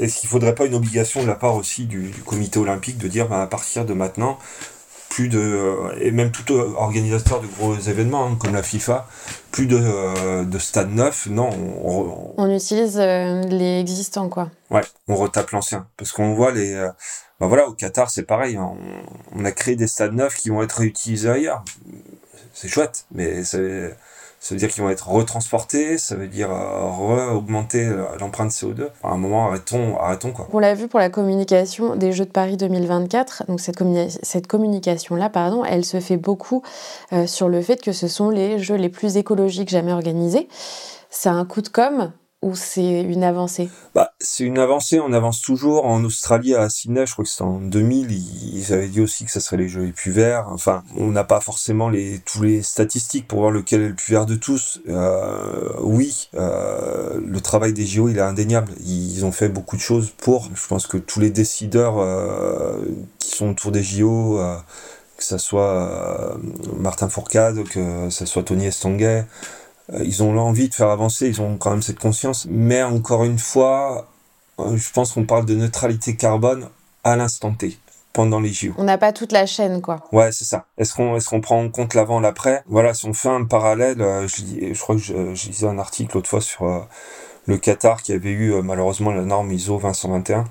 est-ce 0.00 0.18
qu'il 0.18 0.28
faudrait 0.28 0.54
pas 0.54 0.64
une 0.66 0.74
obligation 0.74 1.22
de 1.22 1.28
la 1.28 1.36
part 1.36 1.54
aussi 1.54 1.86
du, 1.86 2.10
comité 2.26 2.58
olympique 2.58 2.98
de 2.98 3.06
dire, 3.06 3.28
ben, 3.28 3.40
à 3.40 3.46
partir 3.46 3.84
de 3.84 3.94
maintenant, 3.94 4.36
plus 5.12 5.28
de 5.28 5.92
et 6.00 6.10
même 6.10 6.30
tout 6.30 6.54
organisateur 6.54 7.42
de 7.42 7.46
gros 7.46 7.76
événements 7.76 8.26
hein, 8.26 8.38
comme 8.40 8.54
la 8.54 8.62
FIFA, 8.62 9.06
plus 9.50 9.66
de, 9.66 9.78
euh, 9.78 10.44
de 10.44 10.58
stades 10.58 10.90
neufs, 10.90 11.26
non. 11.26 11.50
On, 12.38 12.50
utilise 12.50 12.98
euh, 12.98 13.42
les 13.42 13.80
existants 13.80 14.30
quoi. 14.30 14.50
Ouais, 14.70 14.80
on 15.08 15.16
retape 15.16 15.50
l'ancien 15.50 15.86
parce 15.98 16.12
qu'on 16.12 16.34
voit 16.34 16.50
les. 16.50 16.72
Euh, 16.72 16.88
bah 17.40 17.46
voilà, 17.46 17.68
au 17.68 17.74
Qatar 17.74 18.08
c'est 18.08 18.22
pareil, 18.22 18.56
hein. 18.56 18.72
on, 19.34 19.40
on, 19.40 19.44
a 19.44 19.52
créé 19.52 19.76
des 19.76 19.86
stades 19.86 20.14
neufs 20.14 20.36
qui 20.36 20.48
vont 20.48 20.62
être 20.62 20.78
réutilisés 20.78 21.28
ailleurs. 21.28 21.62
C'est 22.54 22.68
chouette, 22.68 23.04
mais 23.12 23.44
c'est 23.44 23.94
ça 24.42 24.56
veut 24.56 24.58
dire 24.58 24.68
qu'ils 24.70 24.82
vont 24.82 24.90
être 24.90 25.08
retransportés, 25.08 25.98
ça 25.98 26.16
veut 26.16 26.26
dire 26.26 26.50
euh, 26.50 27.30
augmenter 27.30 27.86
euh, 27.86 28.02
l'empreinte 28.18 28.50
CO2. 28.50 28.88
à 29.04 29.10
un 29.10 29.16
moment, 29.16 29.46
arrêtons, 29.46 29.96
arrêtons 29.96 30.32
quoi. 30.32 30.48
On 30.52 30.58
l'a 30.58 30.74
vu 30.74 30.88
pour 30.88 30.98
la 30.98 31.10
communication 31.10 31.94
des 31.94 32.12
Jeux 32.12 32.24
de 32.24 32.30
Paris 32.30 32.56
2024. 32.56 33.44
Donc 33.46 33.60
cette, 33.60 33.80
cette 34.24 34.48
communication-là, 34.48 35.30
pardon, 35.30 35.64
elle 35.64 35.84
se 35.84 36.00
fait 36.00 36.16
beaucoup 36.16 36.64
euh, 37.12 37.28
sur 37.28 37.48
le 37.48 37.62
fait 37.62 37.80
que 37.80 37.92
ce 37.92 38.08
sont 38.08 38.30
les 38.30 38.58
Jeux 38.58 38.74
les 38.74 38.88
plus 38.88 39.16
écologiques 39.16 39.68
jamais 39.68 39.92
organisés. 39.92 40.48
C'est 41.08 41.28
un 41.28 41.44
coup 41.44 41.62
de 41.62 41.68
com' 41.68 42.10
ou 42.42 42.56
c'est 42.56 43.02
une 43.02 43.22
avancée? 43.22 43.70
Bah, 43.94 44.12
C'est 44.18 44.42
une 44.42 44.58
avancée, 44.58 44.98
on 44.98 45.12
avance 45.12 45.40
toujours. 45.40 45.86
En 45.86 46.02
Australie, 46.02 46.54
à 46.56 46.68
Sydney, 46.68 47.06
je 47.06 47.12
crois 47.12 47.24
que 47.24 47.30
c'était 47.30 47.42
en 47.42 47.60
2000, 47.60 48.10
ils 48.10 48.72
avaient 48.72 48.88
dit 48.88 49.00
aussi 49.00 49.24
que 49.24 49.30
ça 49.30 49.38
serait 49.38 49.56
les 49.56 49.68
jeux 49.68 49.84
les 49.84 49.92
plus 49.92 50.10
verts. 50.10 50.46
Enfin, 50.50 50.82
on 50.96 51.12
n'a 51.12 51.22
pas 51.22 51.40
forcément 51.40 51.88
les, 51.88 52.18
tous 52.18 52.42
les 52.42 52.62
statistiques 52.62 53.28
pour 53.28 53.38
voir 53.38 53.52
lequel 53.52 53.82
est 53.82 53.88
le 53.88 53.94
plus 53.94 54.12
vert 54.12 54.26
de 54.26 54.34
tous. 54.34 54.80
Euh, 54.88 55.72
oui, 55.80 56.30
euh, 56.34 57.20
le 57.24 57.40
travail 57.40 57.72
des 57.72 57.86
JO, 57.86 58.08
il 58.08 58.18
est 58.18 58.22
indéniable. 58.22 58.72
Ils 58.84 59.24
ont 59.24 59.32
fait 59.32 59.48
beaucoup 59.48 59.76
de 59.76 59.82
choses 59.82 60.12
pour. 60.18 60.50
Je 60.52 60.66
pense 60.66 60.88
que 60.88 60.96
tous 60.96 61.20
les 61.20 61.30
décideurs 61.30 61.98
euh, 61.98 62.76
qui 63.20 63.36
sont 63.36 63.50
autour 63.50 63.70
des 63.70 63.84
JO, 63.84 64.40
que 65.16 65.24
ce 65.24 65.38
soit 65.38 66.36
Martin 66.76 67.08
Fourcade, 67.08 67.62
que 67.68 68.10
ce 68.10 68.26
soit 68.26 68.42
Tony 68.42 68.66
Estanguet, 68.66 69.26
ils 70.00 70.22
ont 70.22 70.32
l'envie 70.32 70.68
de 70.68 70.74
faire 70.74 70.88
avancer, 70.88 71.28
ils 71.28 71.40
ont 71.40 71.56
quand 71.56 71.70
même 71.70 71.82
cette 71.82 71.98
conscience. 71.98 72.46
Mais 72.50 72.82
encore 72.82 73.24
une 73.24 73.38
fois, 73.38 74.08
euh, 74.58 74.76
je 74.76 74.90
pense 74.92 75.12
qu'on 75.12 75.24
parle 75.24 75.44
de 75.44 75.54
neutralité 75.54 76.16
carbone 76.16 76.68
à 77.04 77.16
l'instant 77.16 77.52
T 77.52 77.78
pendant 78.12 78.40
les 78.40 78.52
JO. 78.52 78.74
On 78.78 78.84
n'a 78.84 78.98
pas 78.98 79.12
toute 79.12 79.32
la 79.32 79.46
chaîne, 79.46 79.80
quoi. 79.80 80.04
Ouais, 80.12 80.32
c'est 80.32 80.44
ça. 80.44 80.66
Est-ce 80.78 80.94
qu'on 80.94 81.40
prend 81.40 81.62
en 81.62 81.70
compte 81.70 81.94
l'avant, 81.94 82.20
l'après? 82.20 82.62
Voilà, 82.66 82.94
si 82.94 83.06
on 83.06 83.14
fait 83.14 83.30
un 83.30 83.44
parallèle, 83.44 84.00
euh, 84.02 84.28
je, 84.28 84.72
je 84.72 84.80
crois 84.80 84.96
que 84.96 85.00
je, 85.00 85.34
je, 85.34 85.48
lisais 85.48 85.66
un 85.66 85.78
article 85.78 86.16
l'autre 86.16 86.28
fois 86.28 86.40
sur 86.40 86.86
le 87.46 87.58
Qatar 87.58 88.02
qui 88.02 88.12
avait 88.12 88.30
eu 88.30 88.62
malheureusement 88.62 89.10
la 89.10 89.22
norme 89.22 89.50
ISO 89.50 89.78
20121 89.78 90.44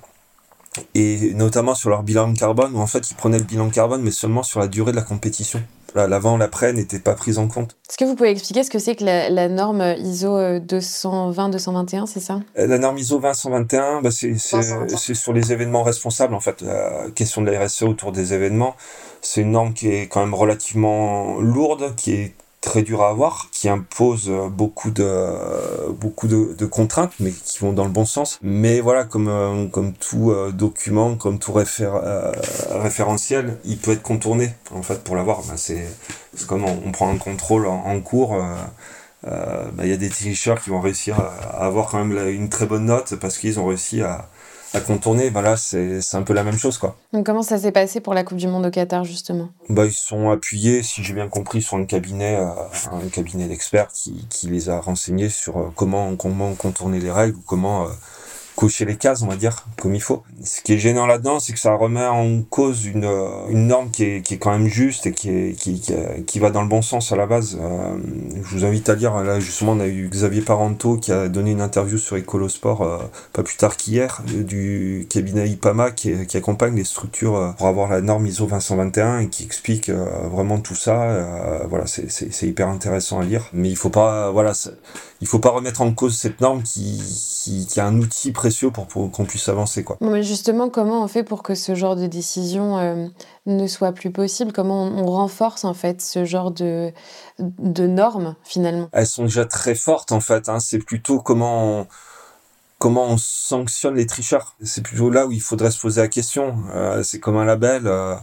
et 0.94 1.34
notamment 1.34 1.76
sur 1.76 1.90
leur 1.90 2.04
bilan 2.04 2.34
carbone 2.34 2.74
où 2.76 2.80
en 2.80 2.88
fait 2.88 3.12
ils 3.12 3.16
prenaient 3.16 3.38
le 3.38 3.44
bilan 3.44 3.70
carbone 3.70 4.02
mais 4.02 4.12
seulement 4.12 4.44
sur 4.44 4.60
la 4.60 4.68
durée 4.68 4.92
de 4.92 4.98
la 4.98 5.02
compétition 5.02 5.62
l'avant, 5.96 6.38
l'après 6.38 6.74
n'était 6.74 7.00
pas 7.00 7.14
prise 7.14 7.38
en 7.38 7.48
compte. 7.48 7.78
Est-ce 7.90 7.98
que 7.98 8.06
vous 8.06 8.16
pouvez 8.16 8.30
expliquer 8.30 8.64
ce 8.64 8.70
que 8.70 8.80
c'est 8.80 8.96
que 8.96 9.04
la, 9.04 9.50
norme 9.50 9.96
ISO 9.98 10.38
220-221, 10.60 12.06
c'est 12.06 12.20
ça? 12.20 12.40
Euh, 12.58 12.68
La 12.68 12.78
norme 12.78 12.98
ISO 12.98 13.20
221, 13.20 14.02
bah 14.02 14.10
c'est 14.12 14.36
sur 14.36 15.34
les 15.34 15.52
événements 15.52 15.84
responsables, 15.84 16.34
en 16.34 16.40
fait. 16.40 16.62
La 16.62 17.06
question 17.14 17.42
de 17.42 17.52
la 17.52 17.66
RSE 17.66 17.84
autour 17.84 18.12
des 18.12 18.34
événements, 18.34 18.76
c'est 19.22 19.42
une 19.42 19.52
norme 19.52 19.74
qui 19.74 19.90
est 19.90 20.08
quand 20.08 20.22
même 20.22 20.34
relativement 20.34 21.40
lourde, 21.40 21.94
qui 21.96 22.14
est 22.14 22.34
très 22.62 22.84
dur 22.84 23.02
à 23.02 23.10
avoir, 23.10 23.50
qui 23.52 23.68
impose 23.68 24.30
euh, 24.30 24.48
beaucoup 24.48 24.92
de 24.92 25.90
beaucoup 25.90 26.28
de, 26.28 26.66
contraintes, 26.66 27.14
mais 27.20 27.32
qui 27.32 27.60
vont 27.60 27.74
dans 27.74 27.84
le 27.84 27.90
bon 27.90 28.06
sens. 28.06 28.40
Mais 28.44 28.80
voilà, 28.80 29.04
comme 29.04 29.28
euh, 29.28 29.68
comme 29.68 29.94
tout 29.94 30.32
euh, 30.32 30.52
document, 30.52 31.16
comme 31.16 31.40
tout 31.40 31.54
référ 31.54 32.00
référentiel, 32.72 33.58
il 33.66 33.78
peut 33.78 33.92
être 33.92 34.04
contourné. 34.04 34.54
En 34.74 34.84
fait, 34.84 35.04
pour 35.04 35.16
l'avoir, 35.16 35.42
ben, 35.42 35.58
c'est 35.58 35.86
comme 36.48 36.64
on, 36.64 36.92
prend 36.92 37.12
un 37.12 37.18
contrôle 37.18 37.66
en, 37.66 38.00
cours. 38.00 38.38
Il 39.24 39.30
ben, 39.74 39.86
y 39.86 39.92
a 39.92 39.98
des 39.98 40.10
tricheurs 40.10 40.62
qui 40.62 40.70
vont 40.70 40.80
réussir 40.80 41.20
à 41.20 41.66
avoir 41.66 41.90
quand 41.90 42.04
même 42.04 42.30
une 42.30 42.50
très 42.50 42.66
bonne 42.66 42.86
note 42.86 43.16
parce 43.16 43.38
qu'ils 43.38 43.60
ont 43.60 43.66
réussi 43.66 44.02
à, 44.02 44.30
à 44.74 44.80
contourner, 44.80 45.30
bah 45.30 45.42
là 45.42 45.58
c'est 45.58 46.00
un 46.14 46.22
peu 46.22 46.34
la 46.34 46.44
même 46.44 46.58
chose 46.58 46.78
quoi. 46.78 46.96
Donc 47.14 47.26
comment 47.26 47.44
ça 47.44 47.58
s'est 47.58 47.72
passé 47.72 48.00
pour 48.00 48.14
la 48.14 48.24
Coupe 48.24 48.38
du 48.38 48.48
Monde 48.48 48.66
au 48.66 48.72
Qatar 48.72 49.04
justement? 49.04 49.50
Bah 49.70 49.86
ils 49.86 49.94
sont 49.94 50.30
appuyés, 50.30 50.84
si 50.84 51.04
j'ai 51.04 51.14
bien 51.14 51.28
compris, 51.28 51.62
sur 51.62 51.78
un 51.78 51.86
cabinet, 51.86 52.38
euh, 52.38 52.48
un 52.92 53.10
cabinet 53.10 53.48
d'experts 53.48 53.90
qui, 53.90 54.26
qui 54.30 54.48
les 54.48 54.70
a 54.70 54.80
renseignés 54.80 55.30
sur 55.30 55.58
euh, 55.58 55.72
comment 55.76 56.16
comment 56.16 56.54
contourner 56.54 57.00
les 57.00 57.12
règles 57.12 57.38
ou 57.38 57.44
comment 57.46 57.86
euh, 57.86 57.90
cocher 58.62 58.86
les 58.86 58.96
cases, 58.96 59.24
on 59.24 59.28
va 59.28 59.38
dire, 59.38 59.66
comme 59.82 59.96
il 59.96 60.02
faut. 60.04 60.22
Ce 60.44 60.62
qui 60.62 60.74
est 60.74 60.78
gênant 60.78 61.08
là-dedans, 61.08 61.40
c'est 61.40 61.52
que 61.52 61.58
ça 61.58 61.74
remet 61.74 62.06
en 62.06 62.44
cause 62.44 62.86
une, 62.86 63.06
euh, 63.06 63.48
une 63.50 63.66
norme 63.66 63.90
qui 63.90 64.04
est, 64.04 64.22
qui 64.22 64.36
est 64.36 64.38
quand 64.38 64.52
même 64.52 64.68
juste 64.68 65.08
et 65.08 65.14
qui, 65.14 65.30
est, 65.30 65.60
qui, 65.60 65.82
qui, 65.82 65.96
qui 66.28 66.38
va 66.38 66.52
dans 66.52 66.62
le 66.62 66.68
bon 66.68 66.84
sens 66.84 67.12
à 67.12 67.16
la 67.16 67.26
base. 67.26 67.58
Euh, 67.60 67.98
je 68.36 68.56
vous 68.56 68.64
invite 68.64 68.88
à 68.88 68.94
lire, 68.94 69.16
là 69.24 69.40
justement, 69.40 69.72
on 69.72 69.80
a 69.80 69.88
eu 69.88 70.08
Xavier 70.08 70.42
Parento 70.42 70.98
qui 70.98 71.12
a 71.12 71.28
donné 71.28 71.54
une 71.54 71.62
interview 71.62 71.98
sur 71.98 72.18
Ecolosport 72.18 72.84
euh, 72.84 73.00
pas 73.34 73.42
plus 73.42 73.58
tard 73.58 73.78
qu'hier, 73.78 74.22
du 74.28 75.08
cabinet 75.10 75.50
IPAMA 75.50 75.90
qui, 75.90 76.14
accompagne 76.38 76.76
les 76.76 76.84
structures 76.84 77.56
pour 77.58 77.66
avoir 77.66 77.90
la 77.90 78.02
norme 78.02 78.28
ISO 78.28 78.46
221 78.46 79.22
et 79.22 79.30
qui 79.30 79.44
explique 79.44 79.90
vraiment 79.90 80.60
tout 80.60 80.76
ça. 80.76 81.66
voilà, 81.68 81.86
c'est 81.88 82.48
hyper 82.48 82.68
intéressant 82.68 83.20
à 83.20 83.24
lire. 83.24 83.48
Mais 83.54 83.70
il 83.70 83.76
faut 83.76 83.90
pas, 83.90 84.30
voilà, 84.30 84.54
il 85.22 85.28
faut 85.28 85.40
pas 85.40 85.50
remettre 85.50 85.82
en 85.82 85.92
cause 85.94 86.18
cette 86.18 86.42
norme 86.42 86.64
qui, 86.64 87.02
qui, 87.44 87.66
qui 87.68 87.80
a 87.80 87.86
un 87.86 87.98
outil 87.98 88.32
précieux 88.52 88.72
pour, 88.72 88.86
pour 88.86 89.10
qu'on 89.12 89.24
puisse 89.24 89.48
avancer. 89.48 89.84
Quoi. 89.84 89.98
mais 90.02 90.24
justement, 90.24 90.70
comment 90.70 91.04
on 91.04 91.08
fait 91.08 91.24
pour 91.24 91.42
que 91.42 91.56
ce 91.56 91.74
genre 91.74 91.96
de 91.96 92.08
décision 92.08 92.78
euh, 92.78 93.08
ne 93.46 93.68
soit 93.68 93.94
plus 93.94 94.12
possible? 94.12 94.52
Comment 94.52 94.84
on, 94.84 95.06
renforce 95.06 95.64
en 95.64 95.74
fait 95.74 96.02
ce 96.02 96.26
genre 96.26 96.52
de, 96.52 96.92
de 97.40 97.88
normes 97.88 98.36
finalement? 98.44 98.90
Elles 98.92 99.08
sont 99.08 99.24
déjà 99.24 99.46
très 99.46 99.76
fortes 99.76 100.12
en 100.12 100.20
fait. 100.20 100.50
Hein. 100.50 100.60
C'est 100.60 100.80
plutôt 100.80 101.20
comment 101.20 101.80
on, 101.80 101.88
comment 102.78 103.06
on 103.06 103.18
sanctionne 103.18 103.96
les 103.96 104.06
tricheurs. 104.06 104.56
C'est 104.64 104.84
plutôt 104.84 105.10
là 105.10 105.28
où 105.28 105.32
il 105.32 105.42
faudrait 105.42 105.72
se 105.72 105.80
poser 105.80 106.02
la 106.02 106.10
question. 106.10 106.58
Euh, 106.76 107.04
c'est 107.04 107.20
comme 107.20 107.38
un 107.38 107.46
label. 107.46 107.84
Euh, 107.86 108.16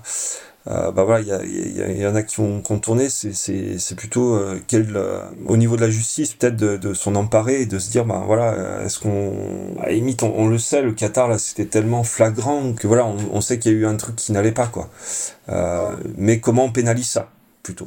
bah 0.68 1.04
voilà, 1.04 1.20
il 1.20 1.48
y, 1.48 1.98
y, 1.98 2.00
y, 2.02 2.06
en 2.06 2.14
a 2.14 2.22
qui 2.22 2.36
vont 2.36 2.60
contourner. 2.60 3.08
C'est 3.08 3.94
plutôt 3.96 4.34
euh, 4.34 4.60
quel, 4.66 4.96
euh, 4.96 5.20
au 5.46 5.56
niveau 5.56 5.76
de 5.76 5.80
la 5.80 5.90
justice, 5.90 6.34
peut-être 6.34 6.56
de, 6.56 6.76
de 6.76 6.92
s'en 6.94 7.14
emparer 7.14 7.62
et 7.62 7.66
de 7.66 7.78
se 7.78 7.90
dire, 7.90 8.04
bah 8.04 8.22
voilà, 8.26 8.52
euh, 8.52 8.84
est-ce 8.84 8.98
qu'on, 8.98 9.32
à 9.80 9.90
limite, 9.90 10.22
on, 10.22 10.34
on, 10.36 10.46
le 10.48 10.58
sait, 10.58 10.82
le 10.82 10.92
Qatar 10.92 11.28
là, 11.28 11.38
c'était 11.38 11.66
tellement 11.66 12.04
flagrant 12.04 12.74
que 12.74 12.86
voilà, 12.86 13.06
on, 13.06 13.16
on 13.32 13.40
sait 13.40 13.58
qu'il 13.58 13.72
y 13.72 13.74
a 13.76 13.78
eu 13.78 13.86
un 13.86 13.96
truc 13.96 14.16
qui 14.16 14.32
n'allait 14.32 14.52
pas 14.52 14.66
quoi. 14.66 14.90
mais 16.16 16.40
comment 16.40 16.64
on 16.64 16.72
pénalise 16.72 17.08
ça? 17.08 17.30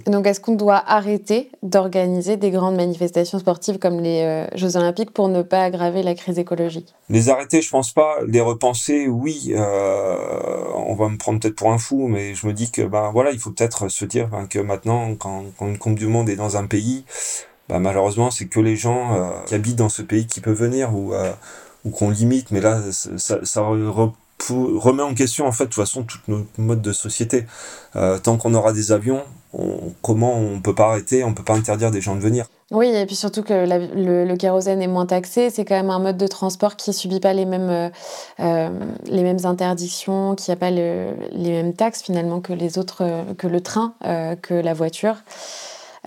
Donc, 0.05 0.27
est-ce 0.27 0.39
qu'on 0.39 0.55
doit 0.55 0.83
arrêter 0.85 1.49
d'organiser 1.63 2.37
des 2.37 2.51
grandes 2.51 2.75
manifestations 2.75 3.39
sportives 3.39 3.79
comme 3.79 3.99
les 3.99 4.21
euh, 4.23 4.47
Jeux 4.55 4.77
Olympiques 4.77 5.11
pour 5.11 5.27
ne 5.29 5.41
pas 5.41 5.63
aggraver 5.63 6.03
la 6.03 6.15
crise 6.15 6.39
écologique? 6.39 6.93
Les 7.09 7.29
arrêter, 7.29 7.61
je 7.61 7.69
pense 7.69 7.91
pas. 7.91 8.15
Les 8.27 8.41
repenser, 8.41 9.07
oui. 9.07 9.53
Euh, 9.55 10.17
on 10.85 10.95
va 10.95 11.09
me 11.09 11.17
prendre 11.17 11.39
peut-être 11.39 11.55
pour 11.55 11.71
un 11.71 11.77
fou, 11.77 12.07
mais 12.07 12.35
je 12.35 12.47
me 12.47 12.53
dis 12.53 12.71
que 12.71 12.81
ben 12.81 13.11
voilà, 13.11 13.31
il 13.31 13.39
faut 13.39 13.51
peut-être 13.51 13.89
se 13.89 14.05
dire 14.05 14.27
ben, 14.27 14.47
que 14.47 14.59
maintenant, 14.59 15.15
quand, 15.15 15.45
quand, 15.57 15.67
une 15.67 15.77
Coupe 15.77 15.95
du 15.95 16.07
Monde 16.07 16.29
est 16.29 16.35
dans 16.35 16.57
un 16.57 16.65
pays, 16.65 17.05
ben, 17.69 17.79
malheureusement, 17.79 18.31
c'est 18.31 18.47
que 18.47 18.59
les 18.59 18.75
gens 18.75 19.15
euh, 19.15 19.29
qui 19.45 19.55
habitent 19.55 19.77
dans 19.77 19.89
ce 19.89 20.01
pays 20.01 20.27
qui 20.27 20.41
peuvent 20.41 20.57
venir 20.57 20.93
ou 20.95 21.13
ou 21.83 21.89
qu'on 21.89 22.09
limite. 22.09 22.51
Mais 22.51 22.61
là, 22.61 22.79
ça, 22.91 23.43
ça, 23.43 23.61
remet 23.61 25.03
en 25.03 25.13
question 25.13 25.45
en 25.45 25.51
fait 25.51 25.65
de 25.65 25.69
toute 25.69 25.83
façon 25.83 26.03
tout 26.03 26.19
notre 26.27 26.47
mode 26.57 26.81
de 26.81 26.91
société. 26.91 27.45
Euh, 27.95 28.17
tant 28.17 28.37
qu'on 28.37 28.53
aura 28.53 28.73
des 28.73 28.91
avions, 28.91 29.23
comment 30.01 30.37
on 30.37 30.61
peut 30.61 30.75
pas 30.75 30.89
arrêter, 30.89 31.23
on 31.23 31.33
peut 31.33 31.43
pas 31.43 31.55
interdire 31.55 31.91
des 31.91 32.01
gens 32.01 32.15
de 32.15 32.21
venir. 32.21 32.45
Oui, 32.71 32.87
et 32.87 33.05
puis 33.05 33.15
surtout 33.15 33.43
que 33.43 33.53
le, 33.53 34.35
kérosène 34.35 34.81
est 34.81 34.87
moins 34.87 35.05
taxé, 35.05 35.49
c'est 35.49 35.65
quand 35.65 35.75
même 35.75 35.89
un 35.89 35.99
mode 35.99 36.17
de 36.17 36.27
transport 36.27 36.77
qui 36.77 36.93
subit 36.93 37.19
pas 37.19 37.33
les 37.33 37.45
mêmes, 37.45 37.69
euh, 37.69 37.89
euh, 38.39 38.69
les 39.05 39.23
mêmes 39.23 39.45
interdictions, 39.45 40.35
qui 40.35 40.51
a 40.51 40.55
pas 40.55 40.71
les 40.71 41.13
mêmes 41.33 41.73
taxes 41.73 42.01
finalement 42.01 42.39
que 42.39 42.53
les 42.53 42.77
autres, 42.77 43.03
que 43.37 43.47
le 43.47 43.61
train, 43.61 43.93
que 44.41 44.53
la 44.53 44.73
voiture. 44.73 45.15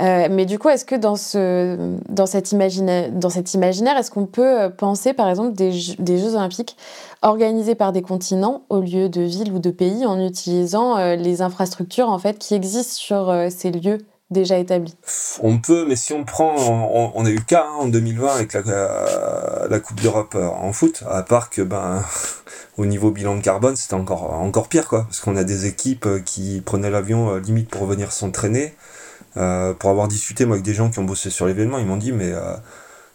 Euh, 0.00 0.26
mais 0.30 0.44
du 0.44 0.58
coup, 0.58 0.68
est-ce 0.68 0.84
que 0.84 0.96
dans, 0.96 1.14
ce, 1.14 1.96
dans, 2.08 2.26
cet, 2.26 2.50
imaginaire, 2.52 3.12
dans 3.12 3.30
cet 3.30 3.54
imaginaire, 3.54 3.96
est-ce 3.96 4.10
qu'on 4.10 4.26
peut 4.26 4.62
euh, 4.62 4.68
penser 4.68 5.12
par 5.12 5.28
exemple 5.28 5.52
des, 5.52 5.72
Jeux 5.72 6.34
olympiques 6.34 6.76
organisés 7.22 7.76
par 7.76 7.92
des 7.92 8.02
continents 8.02 8.64
au 8.70 8.80
lieu 8.80 9.08
de 9.08 9.22
villes 9.22 9.52
ou 9.52 9.60
de 9.60 9.70
pays 9.70 10.04
en 10.04 10.20
utilisant 10.20 10.98
euh, 10.98 11.14
les 11.14 11.42
infrastructures 11.42 12.08
en 12.08 12.18
fait, 12.18 12.38
qui 12.38 12.54
existent 12.54 12.94
sur 12.94 13.32
ces 13.50 13.70
lieux 13.70 13.98
déjà 14.30 14.58
établis? 14.58 14.96
On 15.42 15.58
peut, 15.58 15.84
mais 15.86 15.94
si 15.94 16.12
on 16.12 16.24
prend, 16.24 16.56
on, 16.56 17.24
a 17.24 17.30
eu 17.30 17.36
le 17.36 17.42
cas 17.42 17.66
hein, 17.68 17.76
en 17.82 17.86
2020 17.86 18.34
avec 18.34 18.54
la, 18.54 19.68
la 19.70 19.80
Coupe 19.80 20.00
d'Europe 20.00 20.34
en 20.34 20.72
foot, 20.72 21.04
à 21.08 21.22
part 21.22 21.50
que 21.50 21.62
ben 21.62 22.02
au 22.78 22.86
niveau 22.86 23.12
bilan 23.12 23.36
de 23.36 23.42
carbone, 23.42 23.76
c'était 23.76 23.94
encore 23.94 24.32
encore 24.32 24.68
pire 24.68 24.88
quoi, 24.88 25.04
parce 25.04 25.20
qu'on 25.20 25.36
a 25.36 25.44
des 25.44 25.66
équipes 25.66 26.08
qui 26.24 26.62
prenaient 26.62 26.90
l'avion 26.90 27.36
limite 27.36 27.68
pour 27.68 27.86
venir 27.86 28.10
s'entraîner. 28.10 28.74
Euh, 29.36 29.74
pour 29.74 29.90
avoir 29.90 30.06
discuté 30.08 30.44
moi 30.44 30.54
avec 30.54 30.64
des 30.64 30.74
gens 30.74 30.90
qui 30.90 30.98
ont 31.00 31.04
bossé 31.04 31.30
sur 31.30 31.46
l'événement, 31.46 31.78
ils 31.78 31.86
m'ont 31.86 31.96
dit 31.96 32.12
mais 32.12 32.30
euh, 32.32 32.54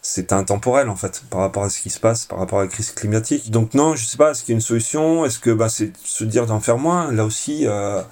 c'est 0.02 0.32
intemporel 0.32 0.88
en 0.88 0.96
fait 0.96 1.22
par 1.30 1.40
rapport 1.40 1.62
à 1.62 1.70
ce 1.70 1.80
qui 1.80 1.90
se 1.90 1.98
passe, 1.98 2.26
par 2.26 2.38
rapport 2.38 2.60
à 2.60 2.62
la 2.62 2.68
crise 2.68 2.92
climatique. 2.92 3.50
Donc 3.50 3.74
non, 3.74 3.96
je 3.96 4.04
sais 4.04 4.18
pas, 4.18 4.32
est-ce 4.32 4.42
qu'il 4.42 4.52
y 4.52 4.54
a 4.54 4.56
une 4.56 4.60
solution? 4.60 5.24
Est-ce 5.24 5.38
que 5.38 5.50
bah, 5.50 5.68
c'est 5.68 5.92
se 6.04 6.24
dire 6.24 6.46
d'en 6.46 6.60
faire 6.60 6.78
moins? 6.78 7.10
Là 7.10 7.24
aussi, 7.24 7.66
euh, 7.66 8.00
de 8.00 8.04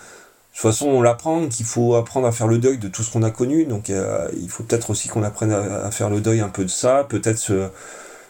toute 0.55 0.63
façon, 0.63 0.89
on 0.89 1.03
l'apprend 1.03 1.49
qu'il 1.49 1.67
faut 1.67 1.95
apprendre 1.97 2.27
à 2.27 2.33
faire 2.33 2.49
le 2.49 2.59
deuil 2.59 2.79
de 2.79 2.89
tout 2.89 3.03
ce 3.03 3.13
qu'on 3.13 3.23
a 3.23 3.31
connu. 3.31 3.65
Donc 3.65 3.91
il 3.91 4.49
faut 4.49 4.65
peut-être 4.65 4.91
aussi 4.91 5.09
qu'on 5.09 5.23
apprenne 5.23 5.53
à, 5.53 5.91
faire 5.93 6.11
le 6.11 6.21
deuil 6.21 6.41
un 6.41 6.49
peu 6.49 6.65
de 6.65 6.71
ça. 6.71 7.05
Peut-être 7.09 7.39
ce, 7.39 7.69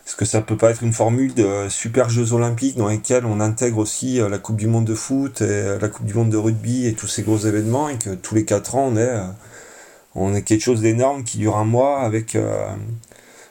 est-ce 0.06 0.14
que 0.14 0.26
ça 0.26 0.42
peut 0.42 0.56
pas 0.56 0.70
être 0.70 0.82
une 0.82 0.92
formule 0.92 1.32
de 1.32 1.68
super 1.70 2.10
Jeux 2.10 2.34
Olympiques 2.34 2.76
dans 2.76 2.88
lesquels 2.88 3.24
on 3.24 3.40
intègre 3.40 3.78
aussi 3.78 4.18
la 4.18 4.36
Coupe 4.38 4.56
du 4.56 4.66
Monde 4.66 4.84
de 4.84 4.94
foot 4.94 5.40
et 5.40 5.78
la 5.80 5.88
Coupe 5.88 6.04
du 6.04 6.12
Monde 6.12 6.28
de 6.28 6.36
rugby 6.36 6.86
et 6.86 6.92
tous 6.92 7.06
ces 7.06 7.22
gros 7.22 7.38
événements 7.38 7.88
et 7.88 7.96
que 7.96 8.10
tous 8.10 8.34
les 8.34 8.44
quatre 8.44 8.74
ans 8.74 8.90
on 8.92 8.96
est 8.98 9.20
on 10.14 10.34
est 10.34 10.42
quelque 10.42 10.62
chose 10.62 10.80
d'énorme 10.80 11.24
qui 11.24 11.38
dure 11.38 11.56
un 11.56 11.64
mois 11.64 12.00
avec 12.00 12.34
euh, 12.34 12.66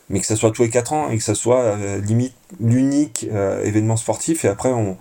mais 0.10 0.20
que 0.20 0.26
ça 0.26 0.36
soit 0.36 0.52
tous 0.52 0.64
les 0.64 0.70
quatre 0.70 0.94
ans 0.94 1.10
et 1.10 1.18
que 1.18 1.24
ça 1.24 1.36
soit 1.36 1.62
euh, 1.62 2.00
limite 2.00 2.34
l'unique 2.60 3.28
euh, 3.32 3.64
événement 3.64 3.98
sportif. 3.98 4.46
Et 4.46 4.48
après 4.48 4.70
on 4.70 4.98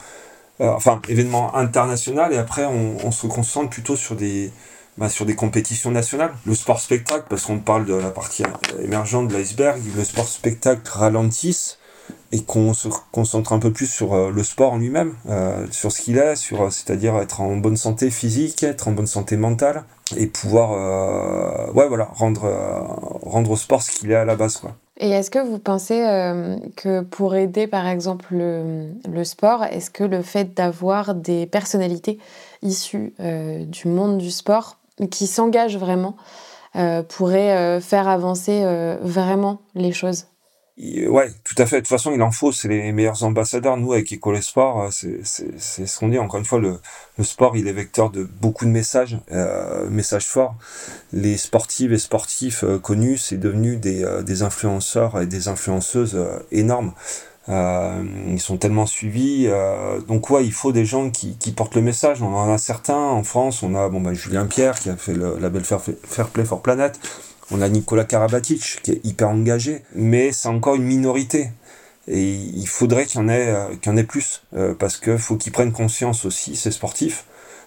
enfin 0.58 1.02
événement 1.08 1.54
international. 1.54 2.32
Et 2.32 2.38
après 2.38 2.64
on, 2.64 3.10
se 3.10 3.26
concentre 3.26 3.70
plutôt 3.70 3.96
sur 3.96 4.16
des 4.16 4.50
bah, 4.98 5.08
sur 5.08 5.26
des 5.26 5.34
compétitions 5.34 5.90
nationales. 5.90 6.32
Le 6.46 6.54
sport 6.54 6.80
spectacle 6.80 7.26
parce 7.28 7.44
qu'on 7.44 7.58
parle 7.58 7.84
de 7.84 7.94
la 7.94 8.10
partie 8.10 8.42
émergente 8.82 9.28
de 9.28 9.36
l'iceberg 9.36 9.80
le 9.96 10.04
sport 10.04 10.28
spectacle 10.28 10.82
ralentisse 10.86 11.78
et 12.32 12.42
qu'on 12.42 12.74
se 12.74 12.88
concentre 13.12 13.52
un 13.52 13.58
peu 13.58 13.72
plus 13.72 13.86
sur 13.86 14.30
le 14.30 14.42
sport 14.42 14.72
en 14.72 14.78
lui-même, 14.78 15.14
sur 15.70 15.92
ce 15.92 16.00
qu'il 16.00 16.18
est, 16.18 16.36
sur 16.36 16.72
c'est-à-dire 16.72 17.16
être 17.18 17.40
en 17.40 17.56
bonne 17.56 17.76
santé 17.76 18.10
physique, 18.10 18.62
être 18.62 18.88
en 18.88 18.92
bonne 18.92 19.06
santé 19.06 19.36
mentale, 19.36 19.84
et 20.16 20.26
pouvoir 20.26 20.72
euh, 20.72 21.72
ouais 21.72 21.88
voilà 21.88 22.08
rendre 22.12 22.44
euh, 22.44 22.78
rendre 23.22 23.50
au 23.50 23.56
sport 23.56 23.82
ce 23.82 23.90
qu'il 23.90 24.10
est 24.10 24.16
à 24.16 24.24
la 24.24 24.36
base 24.36 24.58
quoi. 24.58 24.72
Et 24.98 25.10
est-ce 25.10 25.30
que 25.30 25.38
vous 25.38 25.58
pensez 25.58 26.06
euh, 26.06 26.56
que 26.76 27.02
pour 27.02 27.34
aider 27.34 27.66
par 27.66 27.86
exemple 27.86 28.28
le, 28.30 28.88
le 29.10 29.24
sport, 29.24 29.64
est-ce 29.64 29.90
que 29.90 30.04
le 30.04 30.22
fait 30.22 30.54
d'avoir 30.54 31.14
des 31.14 31.46
personnalités 31.46 32.18
issues 32.62 33.12
du 33.18 33.88
monde 33.88 34.16
du 34.16 34.30
sport 34.30 34.78
qui 35.10 35.26
s'engagent 35.26 35.76
vraiment 35.76 36.16
pourrait 37.08 37.78
faire 37.82 38.08
avancer 38.08 38.64
vraiment 39.02 39.60
les 39.74 39.92
choses? 39.92 40.24
Ouais, 40.78 41.30
tout 41.42 41.54
à 41.56 41.64
fait. 41.64 41.76
De 41.76 41.80
toute 41.80 41.88
façon, 41.88 42.12
il 42.12 42.20
en 42.20 42.30
faut. 42.30 42.52
C'est 42.52 42.68
les 42.68 42.92
meilleurs 42.92 43.24
ambassadeurs. 43.24 43.78
Nous, 43.78 43.94
avec 43.94 44.12
École 44.12 44.42
Sport, 44.42 44.82
euh, 44.82 44.88
c'est 44.90 45.86
ce 45.86 45.98
qu'on 45.98 46.08
dit. 46.08 46.18
Encore 46.18 46.38
une 46.38 46.44
fois, 46.44 46.58
le, 46.58 46.78
le, 47.16 47.24
sport, 47.24 47.56
il 47.56 47.66
est 47.66 47.72
vecteur 47.72 48.10
de 48.10 48.24
beaucoup 48.24 48.66
de 48.66 48.70
messages, 48.70 49.18
euh, 49.32 49.88
messages 49.88 50.26
forts. 50.26 50.54
Les 51.14 51.38
sportives 51.38 51.94
et 51.94 51.98
sportifs 51.98 52.62
euh, 52.62 52.78
connus, 52.78 53.16
c'est 53.16 53.38
devenu 53.38 53.78
des, 53.78 54.06
des 54.22 54.42
influenceurs 54.42 55.18
et 55.18 55.26
des 55.26 55.48
influenceuses 55.48 56.18
énormes. 56.52 56.92
ils 57.48 58.40
sont 58.40 58.58
tellement 58.58 58.86
suivis. 58.86 59.48
donc 60.08 60.28
ouais, 60.28 60.44
il 60.44 60.52
faut 60.52 60.72
des 60.72 60.84
gens 60.84 61.10
qui, 61.10 61.38
qui 61.38 61.52
portent 61.52 61.74
le 61.74 61.82
message. 61.82 62.20
On 62.20 62.34
en 62.34 62.52
a 62.52 62.58
certains 62.58 62.96
en 62.96 63.22
France. 63.22 63.62
On 63.62 63.74
a 63.74 63.88
bon 63.88 64.02
bah 64.02 64.12
Julien 64.12 64.46
Pierre 64.46 64.78
qui 64.78 64.90
a 64.90 64.96
fait 64.96 65.14
le 65.14 65.38
label 65.38 65.64
Fair, 65.64 65.80
Fair 66.04 66.28
Play 66.28 66.44
for 66.44 66.60
Planet. 66.60 67.00
On 67.50 67.60
a 67.60 67.68
Nicolas 67.68 68.04
Karabatic 68.04 68.80
qui 68.82 68.92
est 68.92 69.04
hyper 69.04 69.28
engagé, 69.28 69.82
mais 69.94 70.32
c'est 70.32 70.48
encore 70.48 70.74
une 70.74 70.84
minorité. 70.84 71.50
Et 72.08 72.32
il 72.32 72.66
faudrait 72.66 73.06
qu'il 73.06 73.20
y 73.20 73.22
en 73.22 73.28
ait, 73.28 73.48
euh, 73.48 74.02
plus, 74.04 74.42
euh, 74.54 74.74
parce 74.74 74.96
qu'il 74.96 75.18
faut 75.18 75.36
qu'ils 75.36 75.52
prennent 75.52 75.72
conscience 75.72 76.24
aussi, 76.24 76.56
ces 76.56 76.70
sportifs 76.70 77.24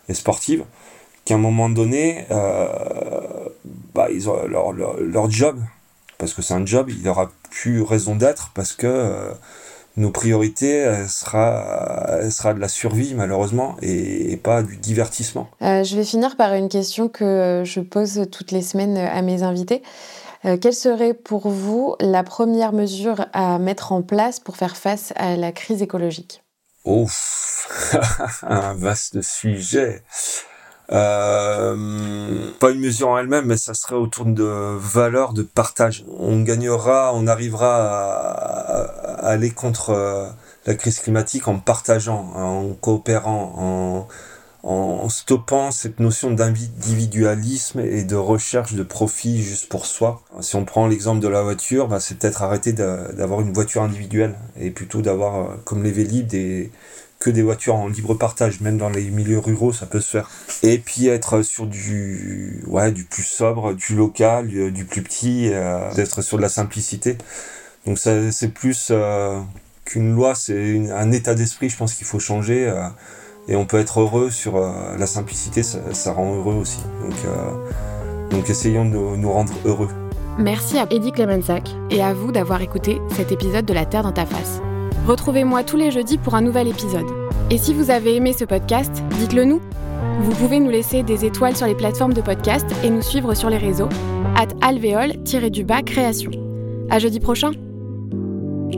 et 0.07 0.13
sportives, 0.13 0.63
qu'à 1.25 1.35
un 1.35 1.39
moment 1.39 1.69
donné, 1.69 2.25
euh, 2.31 2.67
bah, 3.93 4.07
ils 4.11 4.29
ont 4.29 4.47
leur, 4.47 4.71
leur, 4.71 4.99
leur, 4.99 5.29
job, 5.29 5.59
parce 6.17 6.33
que 6.33 6.41
c'est 6.41 6.53
un 6.53 6.65
job, 6.65 6.89
il 6.89 7.07
aura 7.07 7.31
plus 7.49 7.81
raison 7.81 8.15
d'être, 8.15 8.51
parce 8.53 8.73
que 8.73 9.31
nos 9.99 10.11
priorités, 10.11 11.05
sera, 11.07 12.29
sera 12.31 12.53
de 12.53 12.59
la 12.59 12.67
survie 12.67 13.13
malheureusement 13.13 13.75
et, 13.81 14.37
pas 14.37 14.63
du 14.63 14.77
divertissement. 14.77 15.49
Euh, 15.61 15.83
je 15.83 15.95
vais 15.95 16.03
finir 16.03 16.37
par 16.37 16.53
une 16.53 16.69
question 16.69 17.09
que 17.09 17.63
je 17.65 17.79
pose 17.81 18.27
toutes 18.31 18.51
les 18.51 18.61
semaines 18.61 18.97
à 18.97 19.21
mes 19.21 19.43
invités. 19.43 19.83
Euh, 20.45 20.57
quelle 20.57 20.73
serait 20.73 21.13
pour 21.13 21.49
vous 21.49 21.95
la 21.99 22.23
première 22.23 22.71
mesure 22.71 23.25
à 23.33 23.59
mettre 23.59 23.91
en 23.91 24.01
place 24.01 24.39
pour 24.39 24.55
faire 24.55 24.77
face 24.77 25.11
à 25.17 25.35
la 25.35 25.51
crise 25.51 25.81
écologique? 25.81 26.43
Ouf, 26.85 27.67
un 28.43 28.73
vaste 28.73 29.21
sujet. 29.21 30.01
Euh, 30.91 32.51
pas 32.59 32.71
une 32.71 32.79
mesure 32.79 33.09
en 33.09 33.17
elle-même, 33.17 33.45
mais 33.45 33.57
ça 33.57 33.73
serait 33.73 33.95
autour 33.95 34.25
de 34.25 34.43
valeurs 34.43 35.33
de 35.33 35.43
partage. 35.43 36.03
On 36.17 36.41
gagnera, 36.41 37.11
on 37.13 37.27
arrivera 37.27 37.75
à, 37.75 39.27
aller 39.27 39.51
contre 39.51 39.91
euh, 39.91 40.27
la 40.65 40.75
crise 40.75 40.99
climatique 40.99 41.47
en 41.47 41.59
partageant, 41.59 42.31
en 42.35 42.73
coopérant, 42.73 44.07
en, 44.63 45.09
stoppant 45.09 45.71
cette 45.71 45.99
notion 45.99 46.31
d'individualisme 46.31 47.79
et 47.79 48.03
de 48.03 48.15
recherche 48.15 48.73
de 48.73 48.83
profit 48.83 49.41
juste 49.41 49.69
pour 49.69 49.85
soi. 49.85 50.21
Si 50.41 50.55
on 50.55 50.65
prend 50.65 50.85
l'exemple 50.87 51.19
de 51.19 51.27
la 51.27 51.41
voiture, 51.41 51.87
bah, 51.87 51.99
c'est 51.99 52.19
peut-être 52.19 52.43
arrêter 52.43 52.73
d'avoir 52.73 53.41
une 53.41 53.53
voiture 53.53 53.81
individuelle 53.81 54.35
et 54.59 54.69
plutôt 54.69 55.01
d'avoir, 55.01 55.35
euh, 55.35 55.55
comme 55.65 55.83
les 55.83 55.91
Vélib, 55.91 56.27
des 56.27 56.71
que 57.19 57.29
des 57.29 57.41
voitures 57.41 57.75
en 57.75 57.87
libre 57.89 58.13
partage, 58.13 58.61
même 58.61 58.77
dans 58.77 58.89
les 58.89 59.09
milieux 59.09 59.39
ruraux, 59.39 59.73
ça 59.73 59.85
peut 59.85 59.99
se 59.99 60.09
faire. 60.09 60.29
Et 60.63 60.77
puis 60.77 61.07
être 61.07 61.41
sur 61.41 61.67
du, 61.67 62.63
ouais, 62.65 62.91
du 62.91 63.03
plus 63.03 63.23
sobre, 63.23 63.73
du 63.73 63.95
local, 63.95 64.47
du, 64.47 64.85
plus 64.85 65.03
petit, 65.03 65.49
euh, 65.51 65.93
d'être 65.95 66.21
sur 66.21 66.37
de 66.37 66.41
la 66.41 66.49
simplicité. 66.49 67.17
Donc 67.85 67.99
ça, 67.99 68.31
c'est 68.31 68.53
plus 68.53 68.87
euh, 68.91 69.39
qu'une 69.83 70.15
loi, 70.15 70.33
c'est 70.33 70.89
un 70.91 71.11
état 71.11 71.35
d'esprit, 71.35 71.69
je 71.69 71.75
pense 71.75 71.93
qu'il 71.93 72.07
faut 72.07 72.19
changer. 72.19 72.69
Euh, 72.69 72.87
et 73.49 73.55
on 73.55 73.65
peut 73.65 73.79
être 73.79 73.99
heureux 73.99 74.29
sur 74.29 74.59
la 74.59 75.07
simplicité, 75.07 75.63
ça, 75.63 75.79
ça, 75.91 76.11
rend 76.11 76.35
heureux 76.35 76.53
aussi. 76.53 76.81
Donc, 77.01 78.29
donc 78.29 78.47
essayons 78.47 78.85
de 78.85 78.91
nous 78.91 79.31
rendre 79.31 79.53
heureux. 79.65 79.89
Merci 80.37 80.77
à 80.77 80.85
Eddie 80.91 81.11
Clemensac 81.11 81.67
et 81.89 82.03
à 82.03 82.13
vous 82.13 82.31
d'avoir 82.31 82.61
écouté 82.61 83.01
cet 83.17 83.31
épisode 83.31 83.65
de 83.65 83.73
La 83.73 83.87
Terre 83.87 84.03
dans 84.03 84.11
ta 84.11 84.27
face. 84.27 84.61
Retrouvez-moi 85.07 85.63
tous 85.63 85.77
les 85.77 85.91
jeudis 85.91 86.17
pour 86.17 86.35
un 86.35 86.41
nouvel 86.41 86.67
épisode. 86.67 87.07
Et 87.49 87.57
si 87.57 87.73
vous 87.73 87.89
avez 87.89 88.15
aimé 88.15 88.33
ce 88.33 88.45
podcast, 88.45 88.91
dites-le 89.19 89.43
nous. 89.43 89.61
Vous 90.21 90.31
pouvez 90.35 90.59
nous 90.59 90.69
laisser 90.69 91.01
des 91.03 91.25
étoiles 91.25 91.55
sur 91.55 91.65
les 91.65 91.75
plateformes 91.75 92.13
de 92.13 92.21
podcast 92.21 92.65
et 92.83 92.89
nous 92.89 93.01
suivre 93.01 93.33
sur 93.33 93.49
les 93.49 93.57
réseaux 93.57 93.89
at 94.35 94.47
alvéole-du-bas 94.61 95.81
création. 95.81 96.31
À 96.89 96.99
jeudi 96.99 97.19
prochain. 97.19 97.51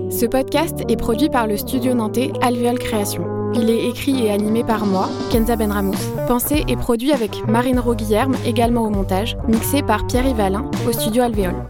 Ce 0.10 0.26
podcast 0.26 0.80
est 0.88 0.96
produit 0.96 1.30
par 1.30 1.48
le 1.48 1.58
studio 1.58 1.94
nantais 1.94 2.32
Alvéole 2.42 2.80
Création. 2.80 3.26
Il 3.54 3.70
est 3.70 3.90
écrit 3.90 4.26
et 4.26 4.32
animé 4.32 4.64
par 4.64 4.86
moi, 4.86 5.10
Kenza 5.32 5.56
Benramous. 5.58 5.98
Pensé 6.28 6.64
et 6.68 6.78
produit 6.78 7.12
avec 7.12 7.46
Marine 7.48 7.80
Roguillerme, 7.80 8.36
également 8.46 8.84
au 8.86 8.90
montage, 8.90 9.38
mixé 9.50 9.82
par 9.82 10.08
Pierre 10.08 10.28
Yvalin 10.28 10.70
au 10.88 10.92
studio 10.94 11.24
Alvéole. 11.24 11.66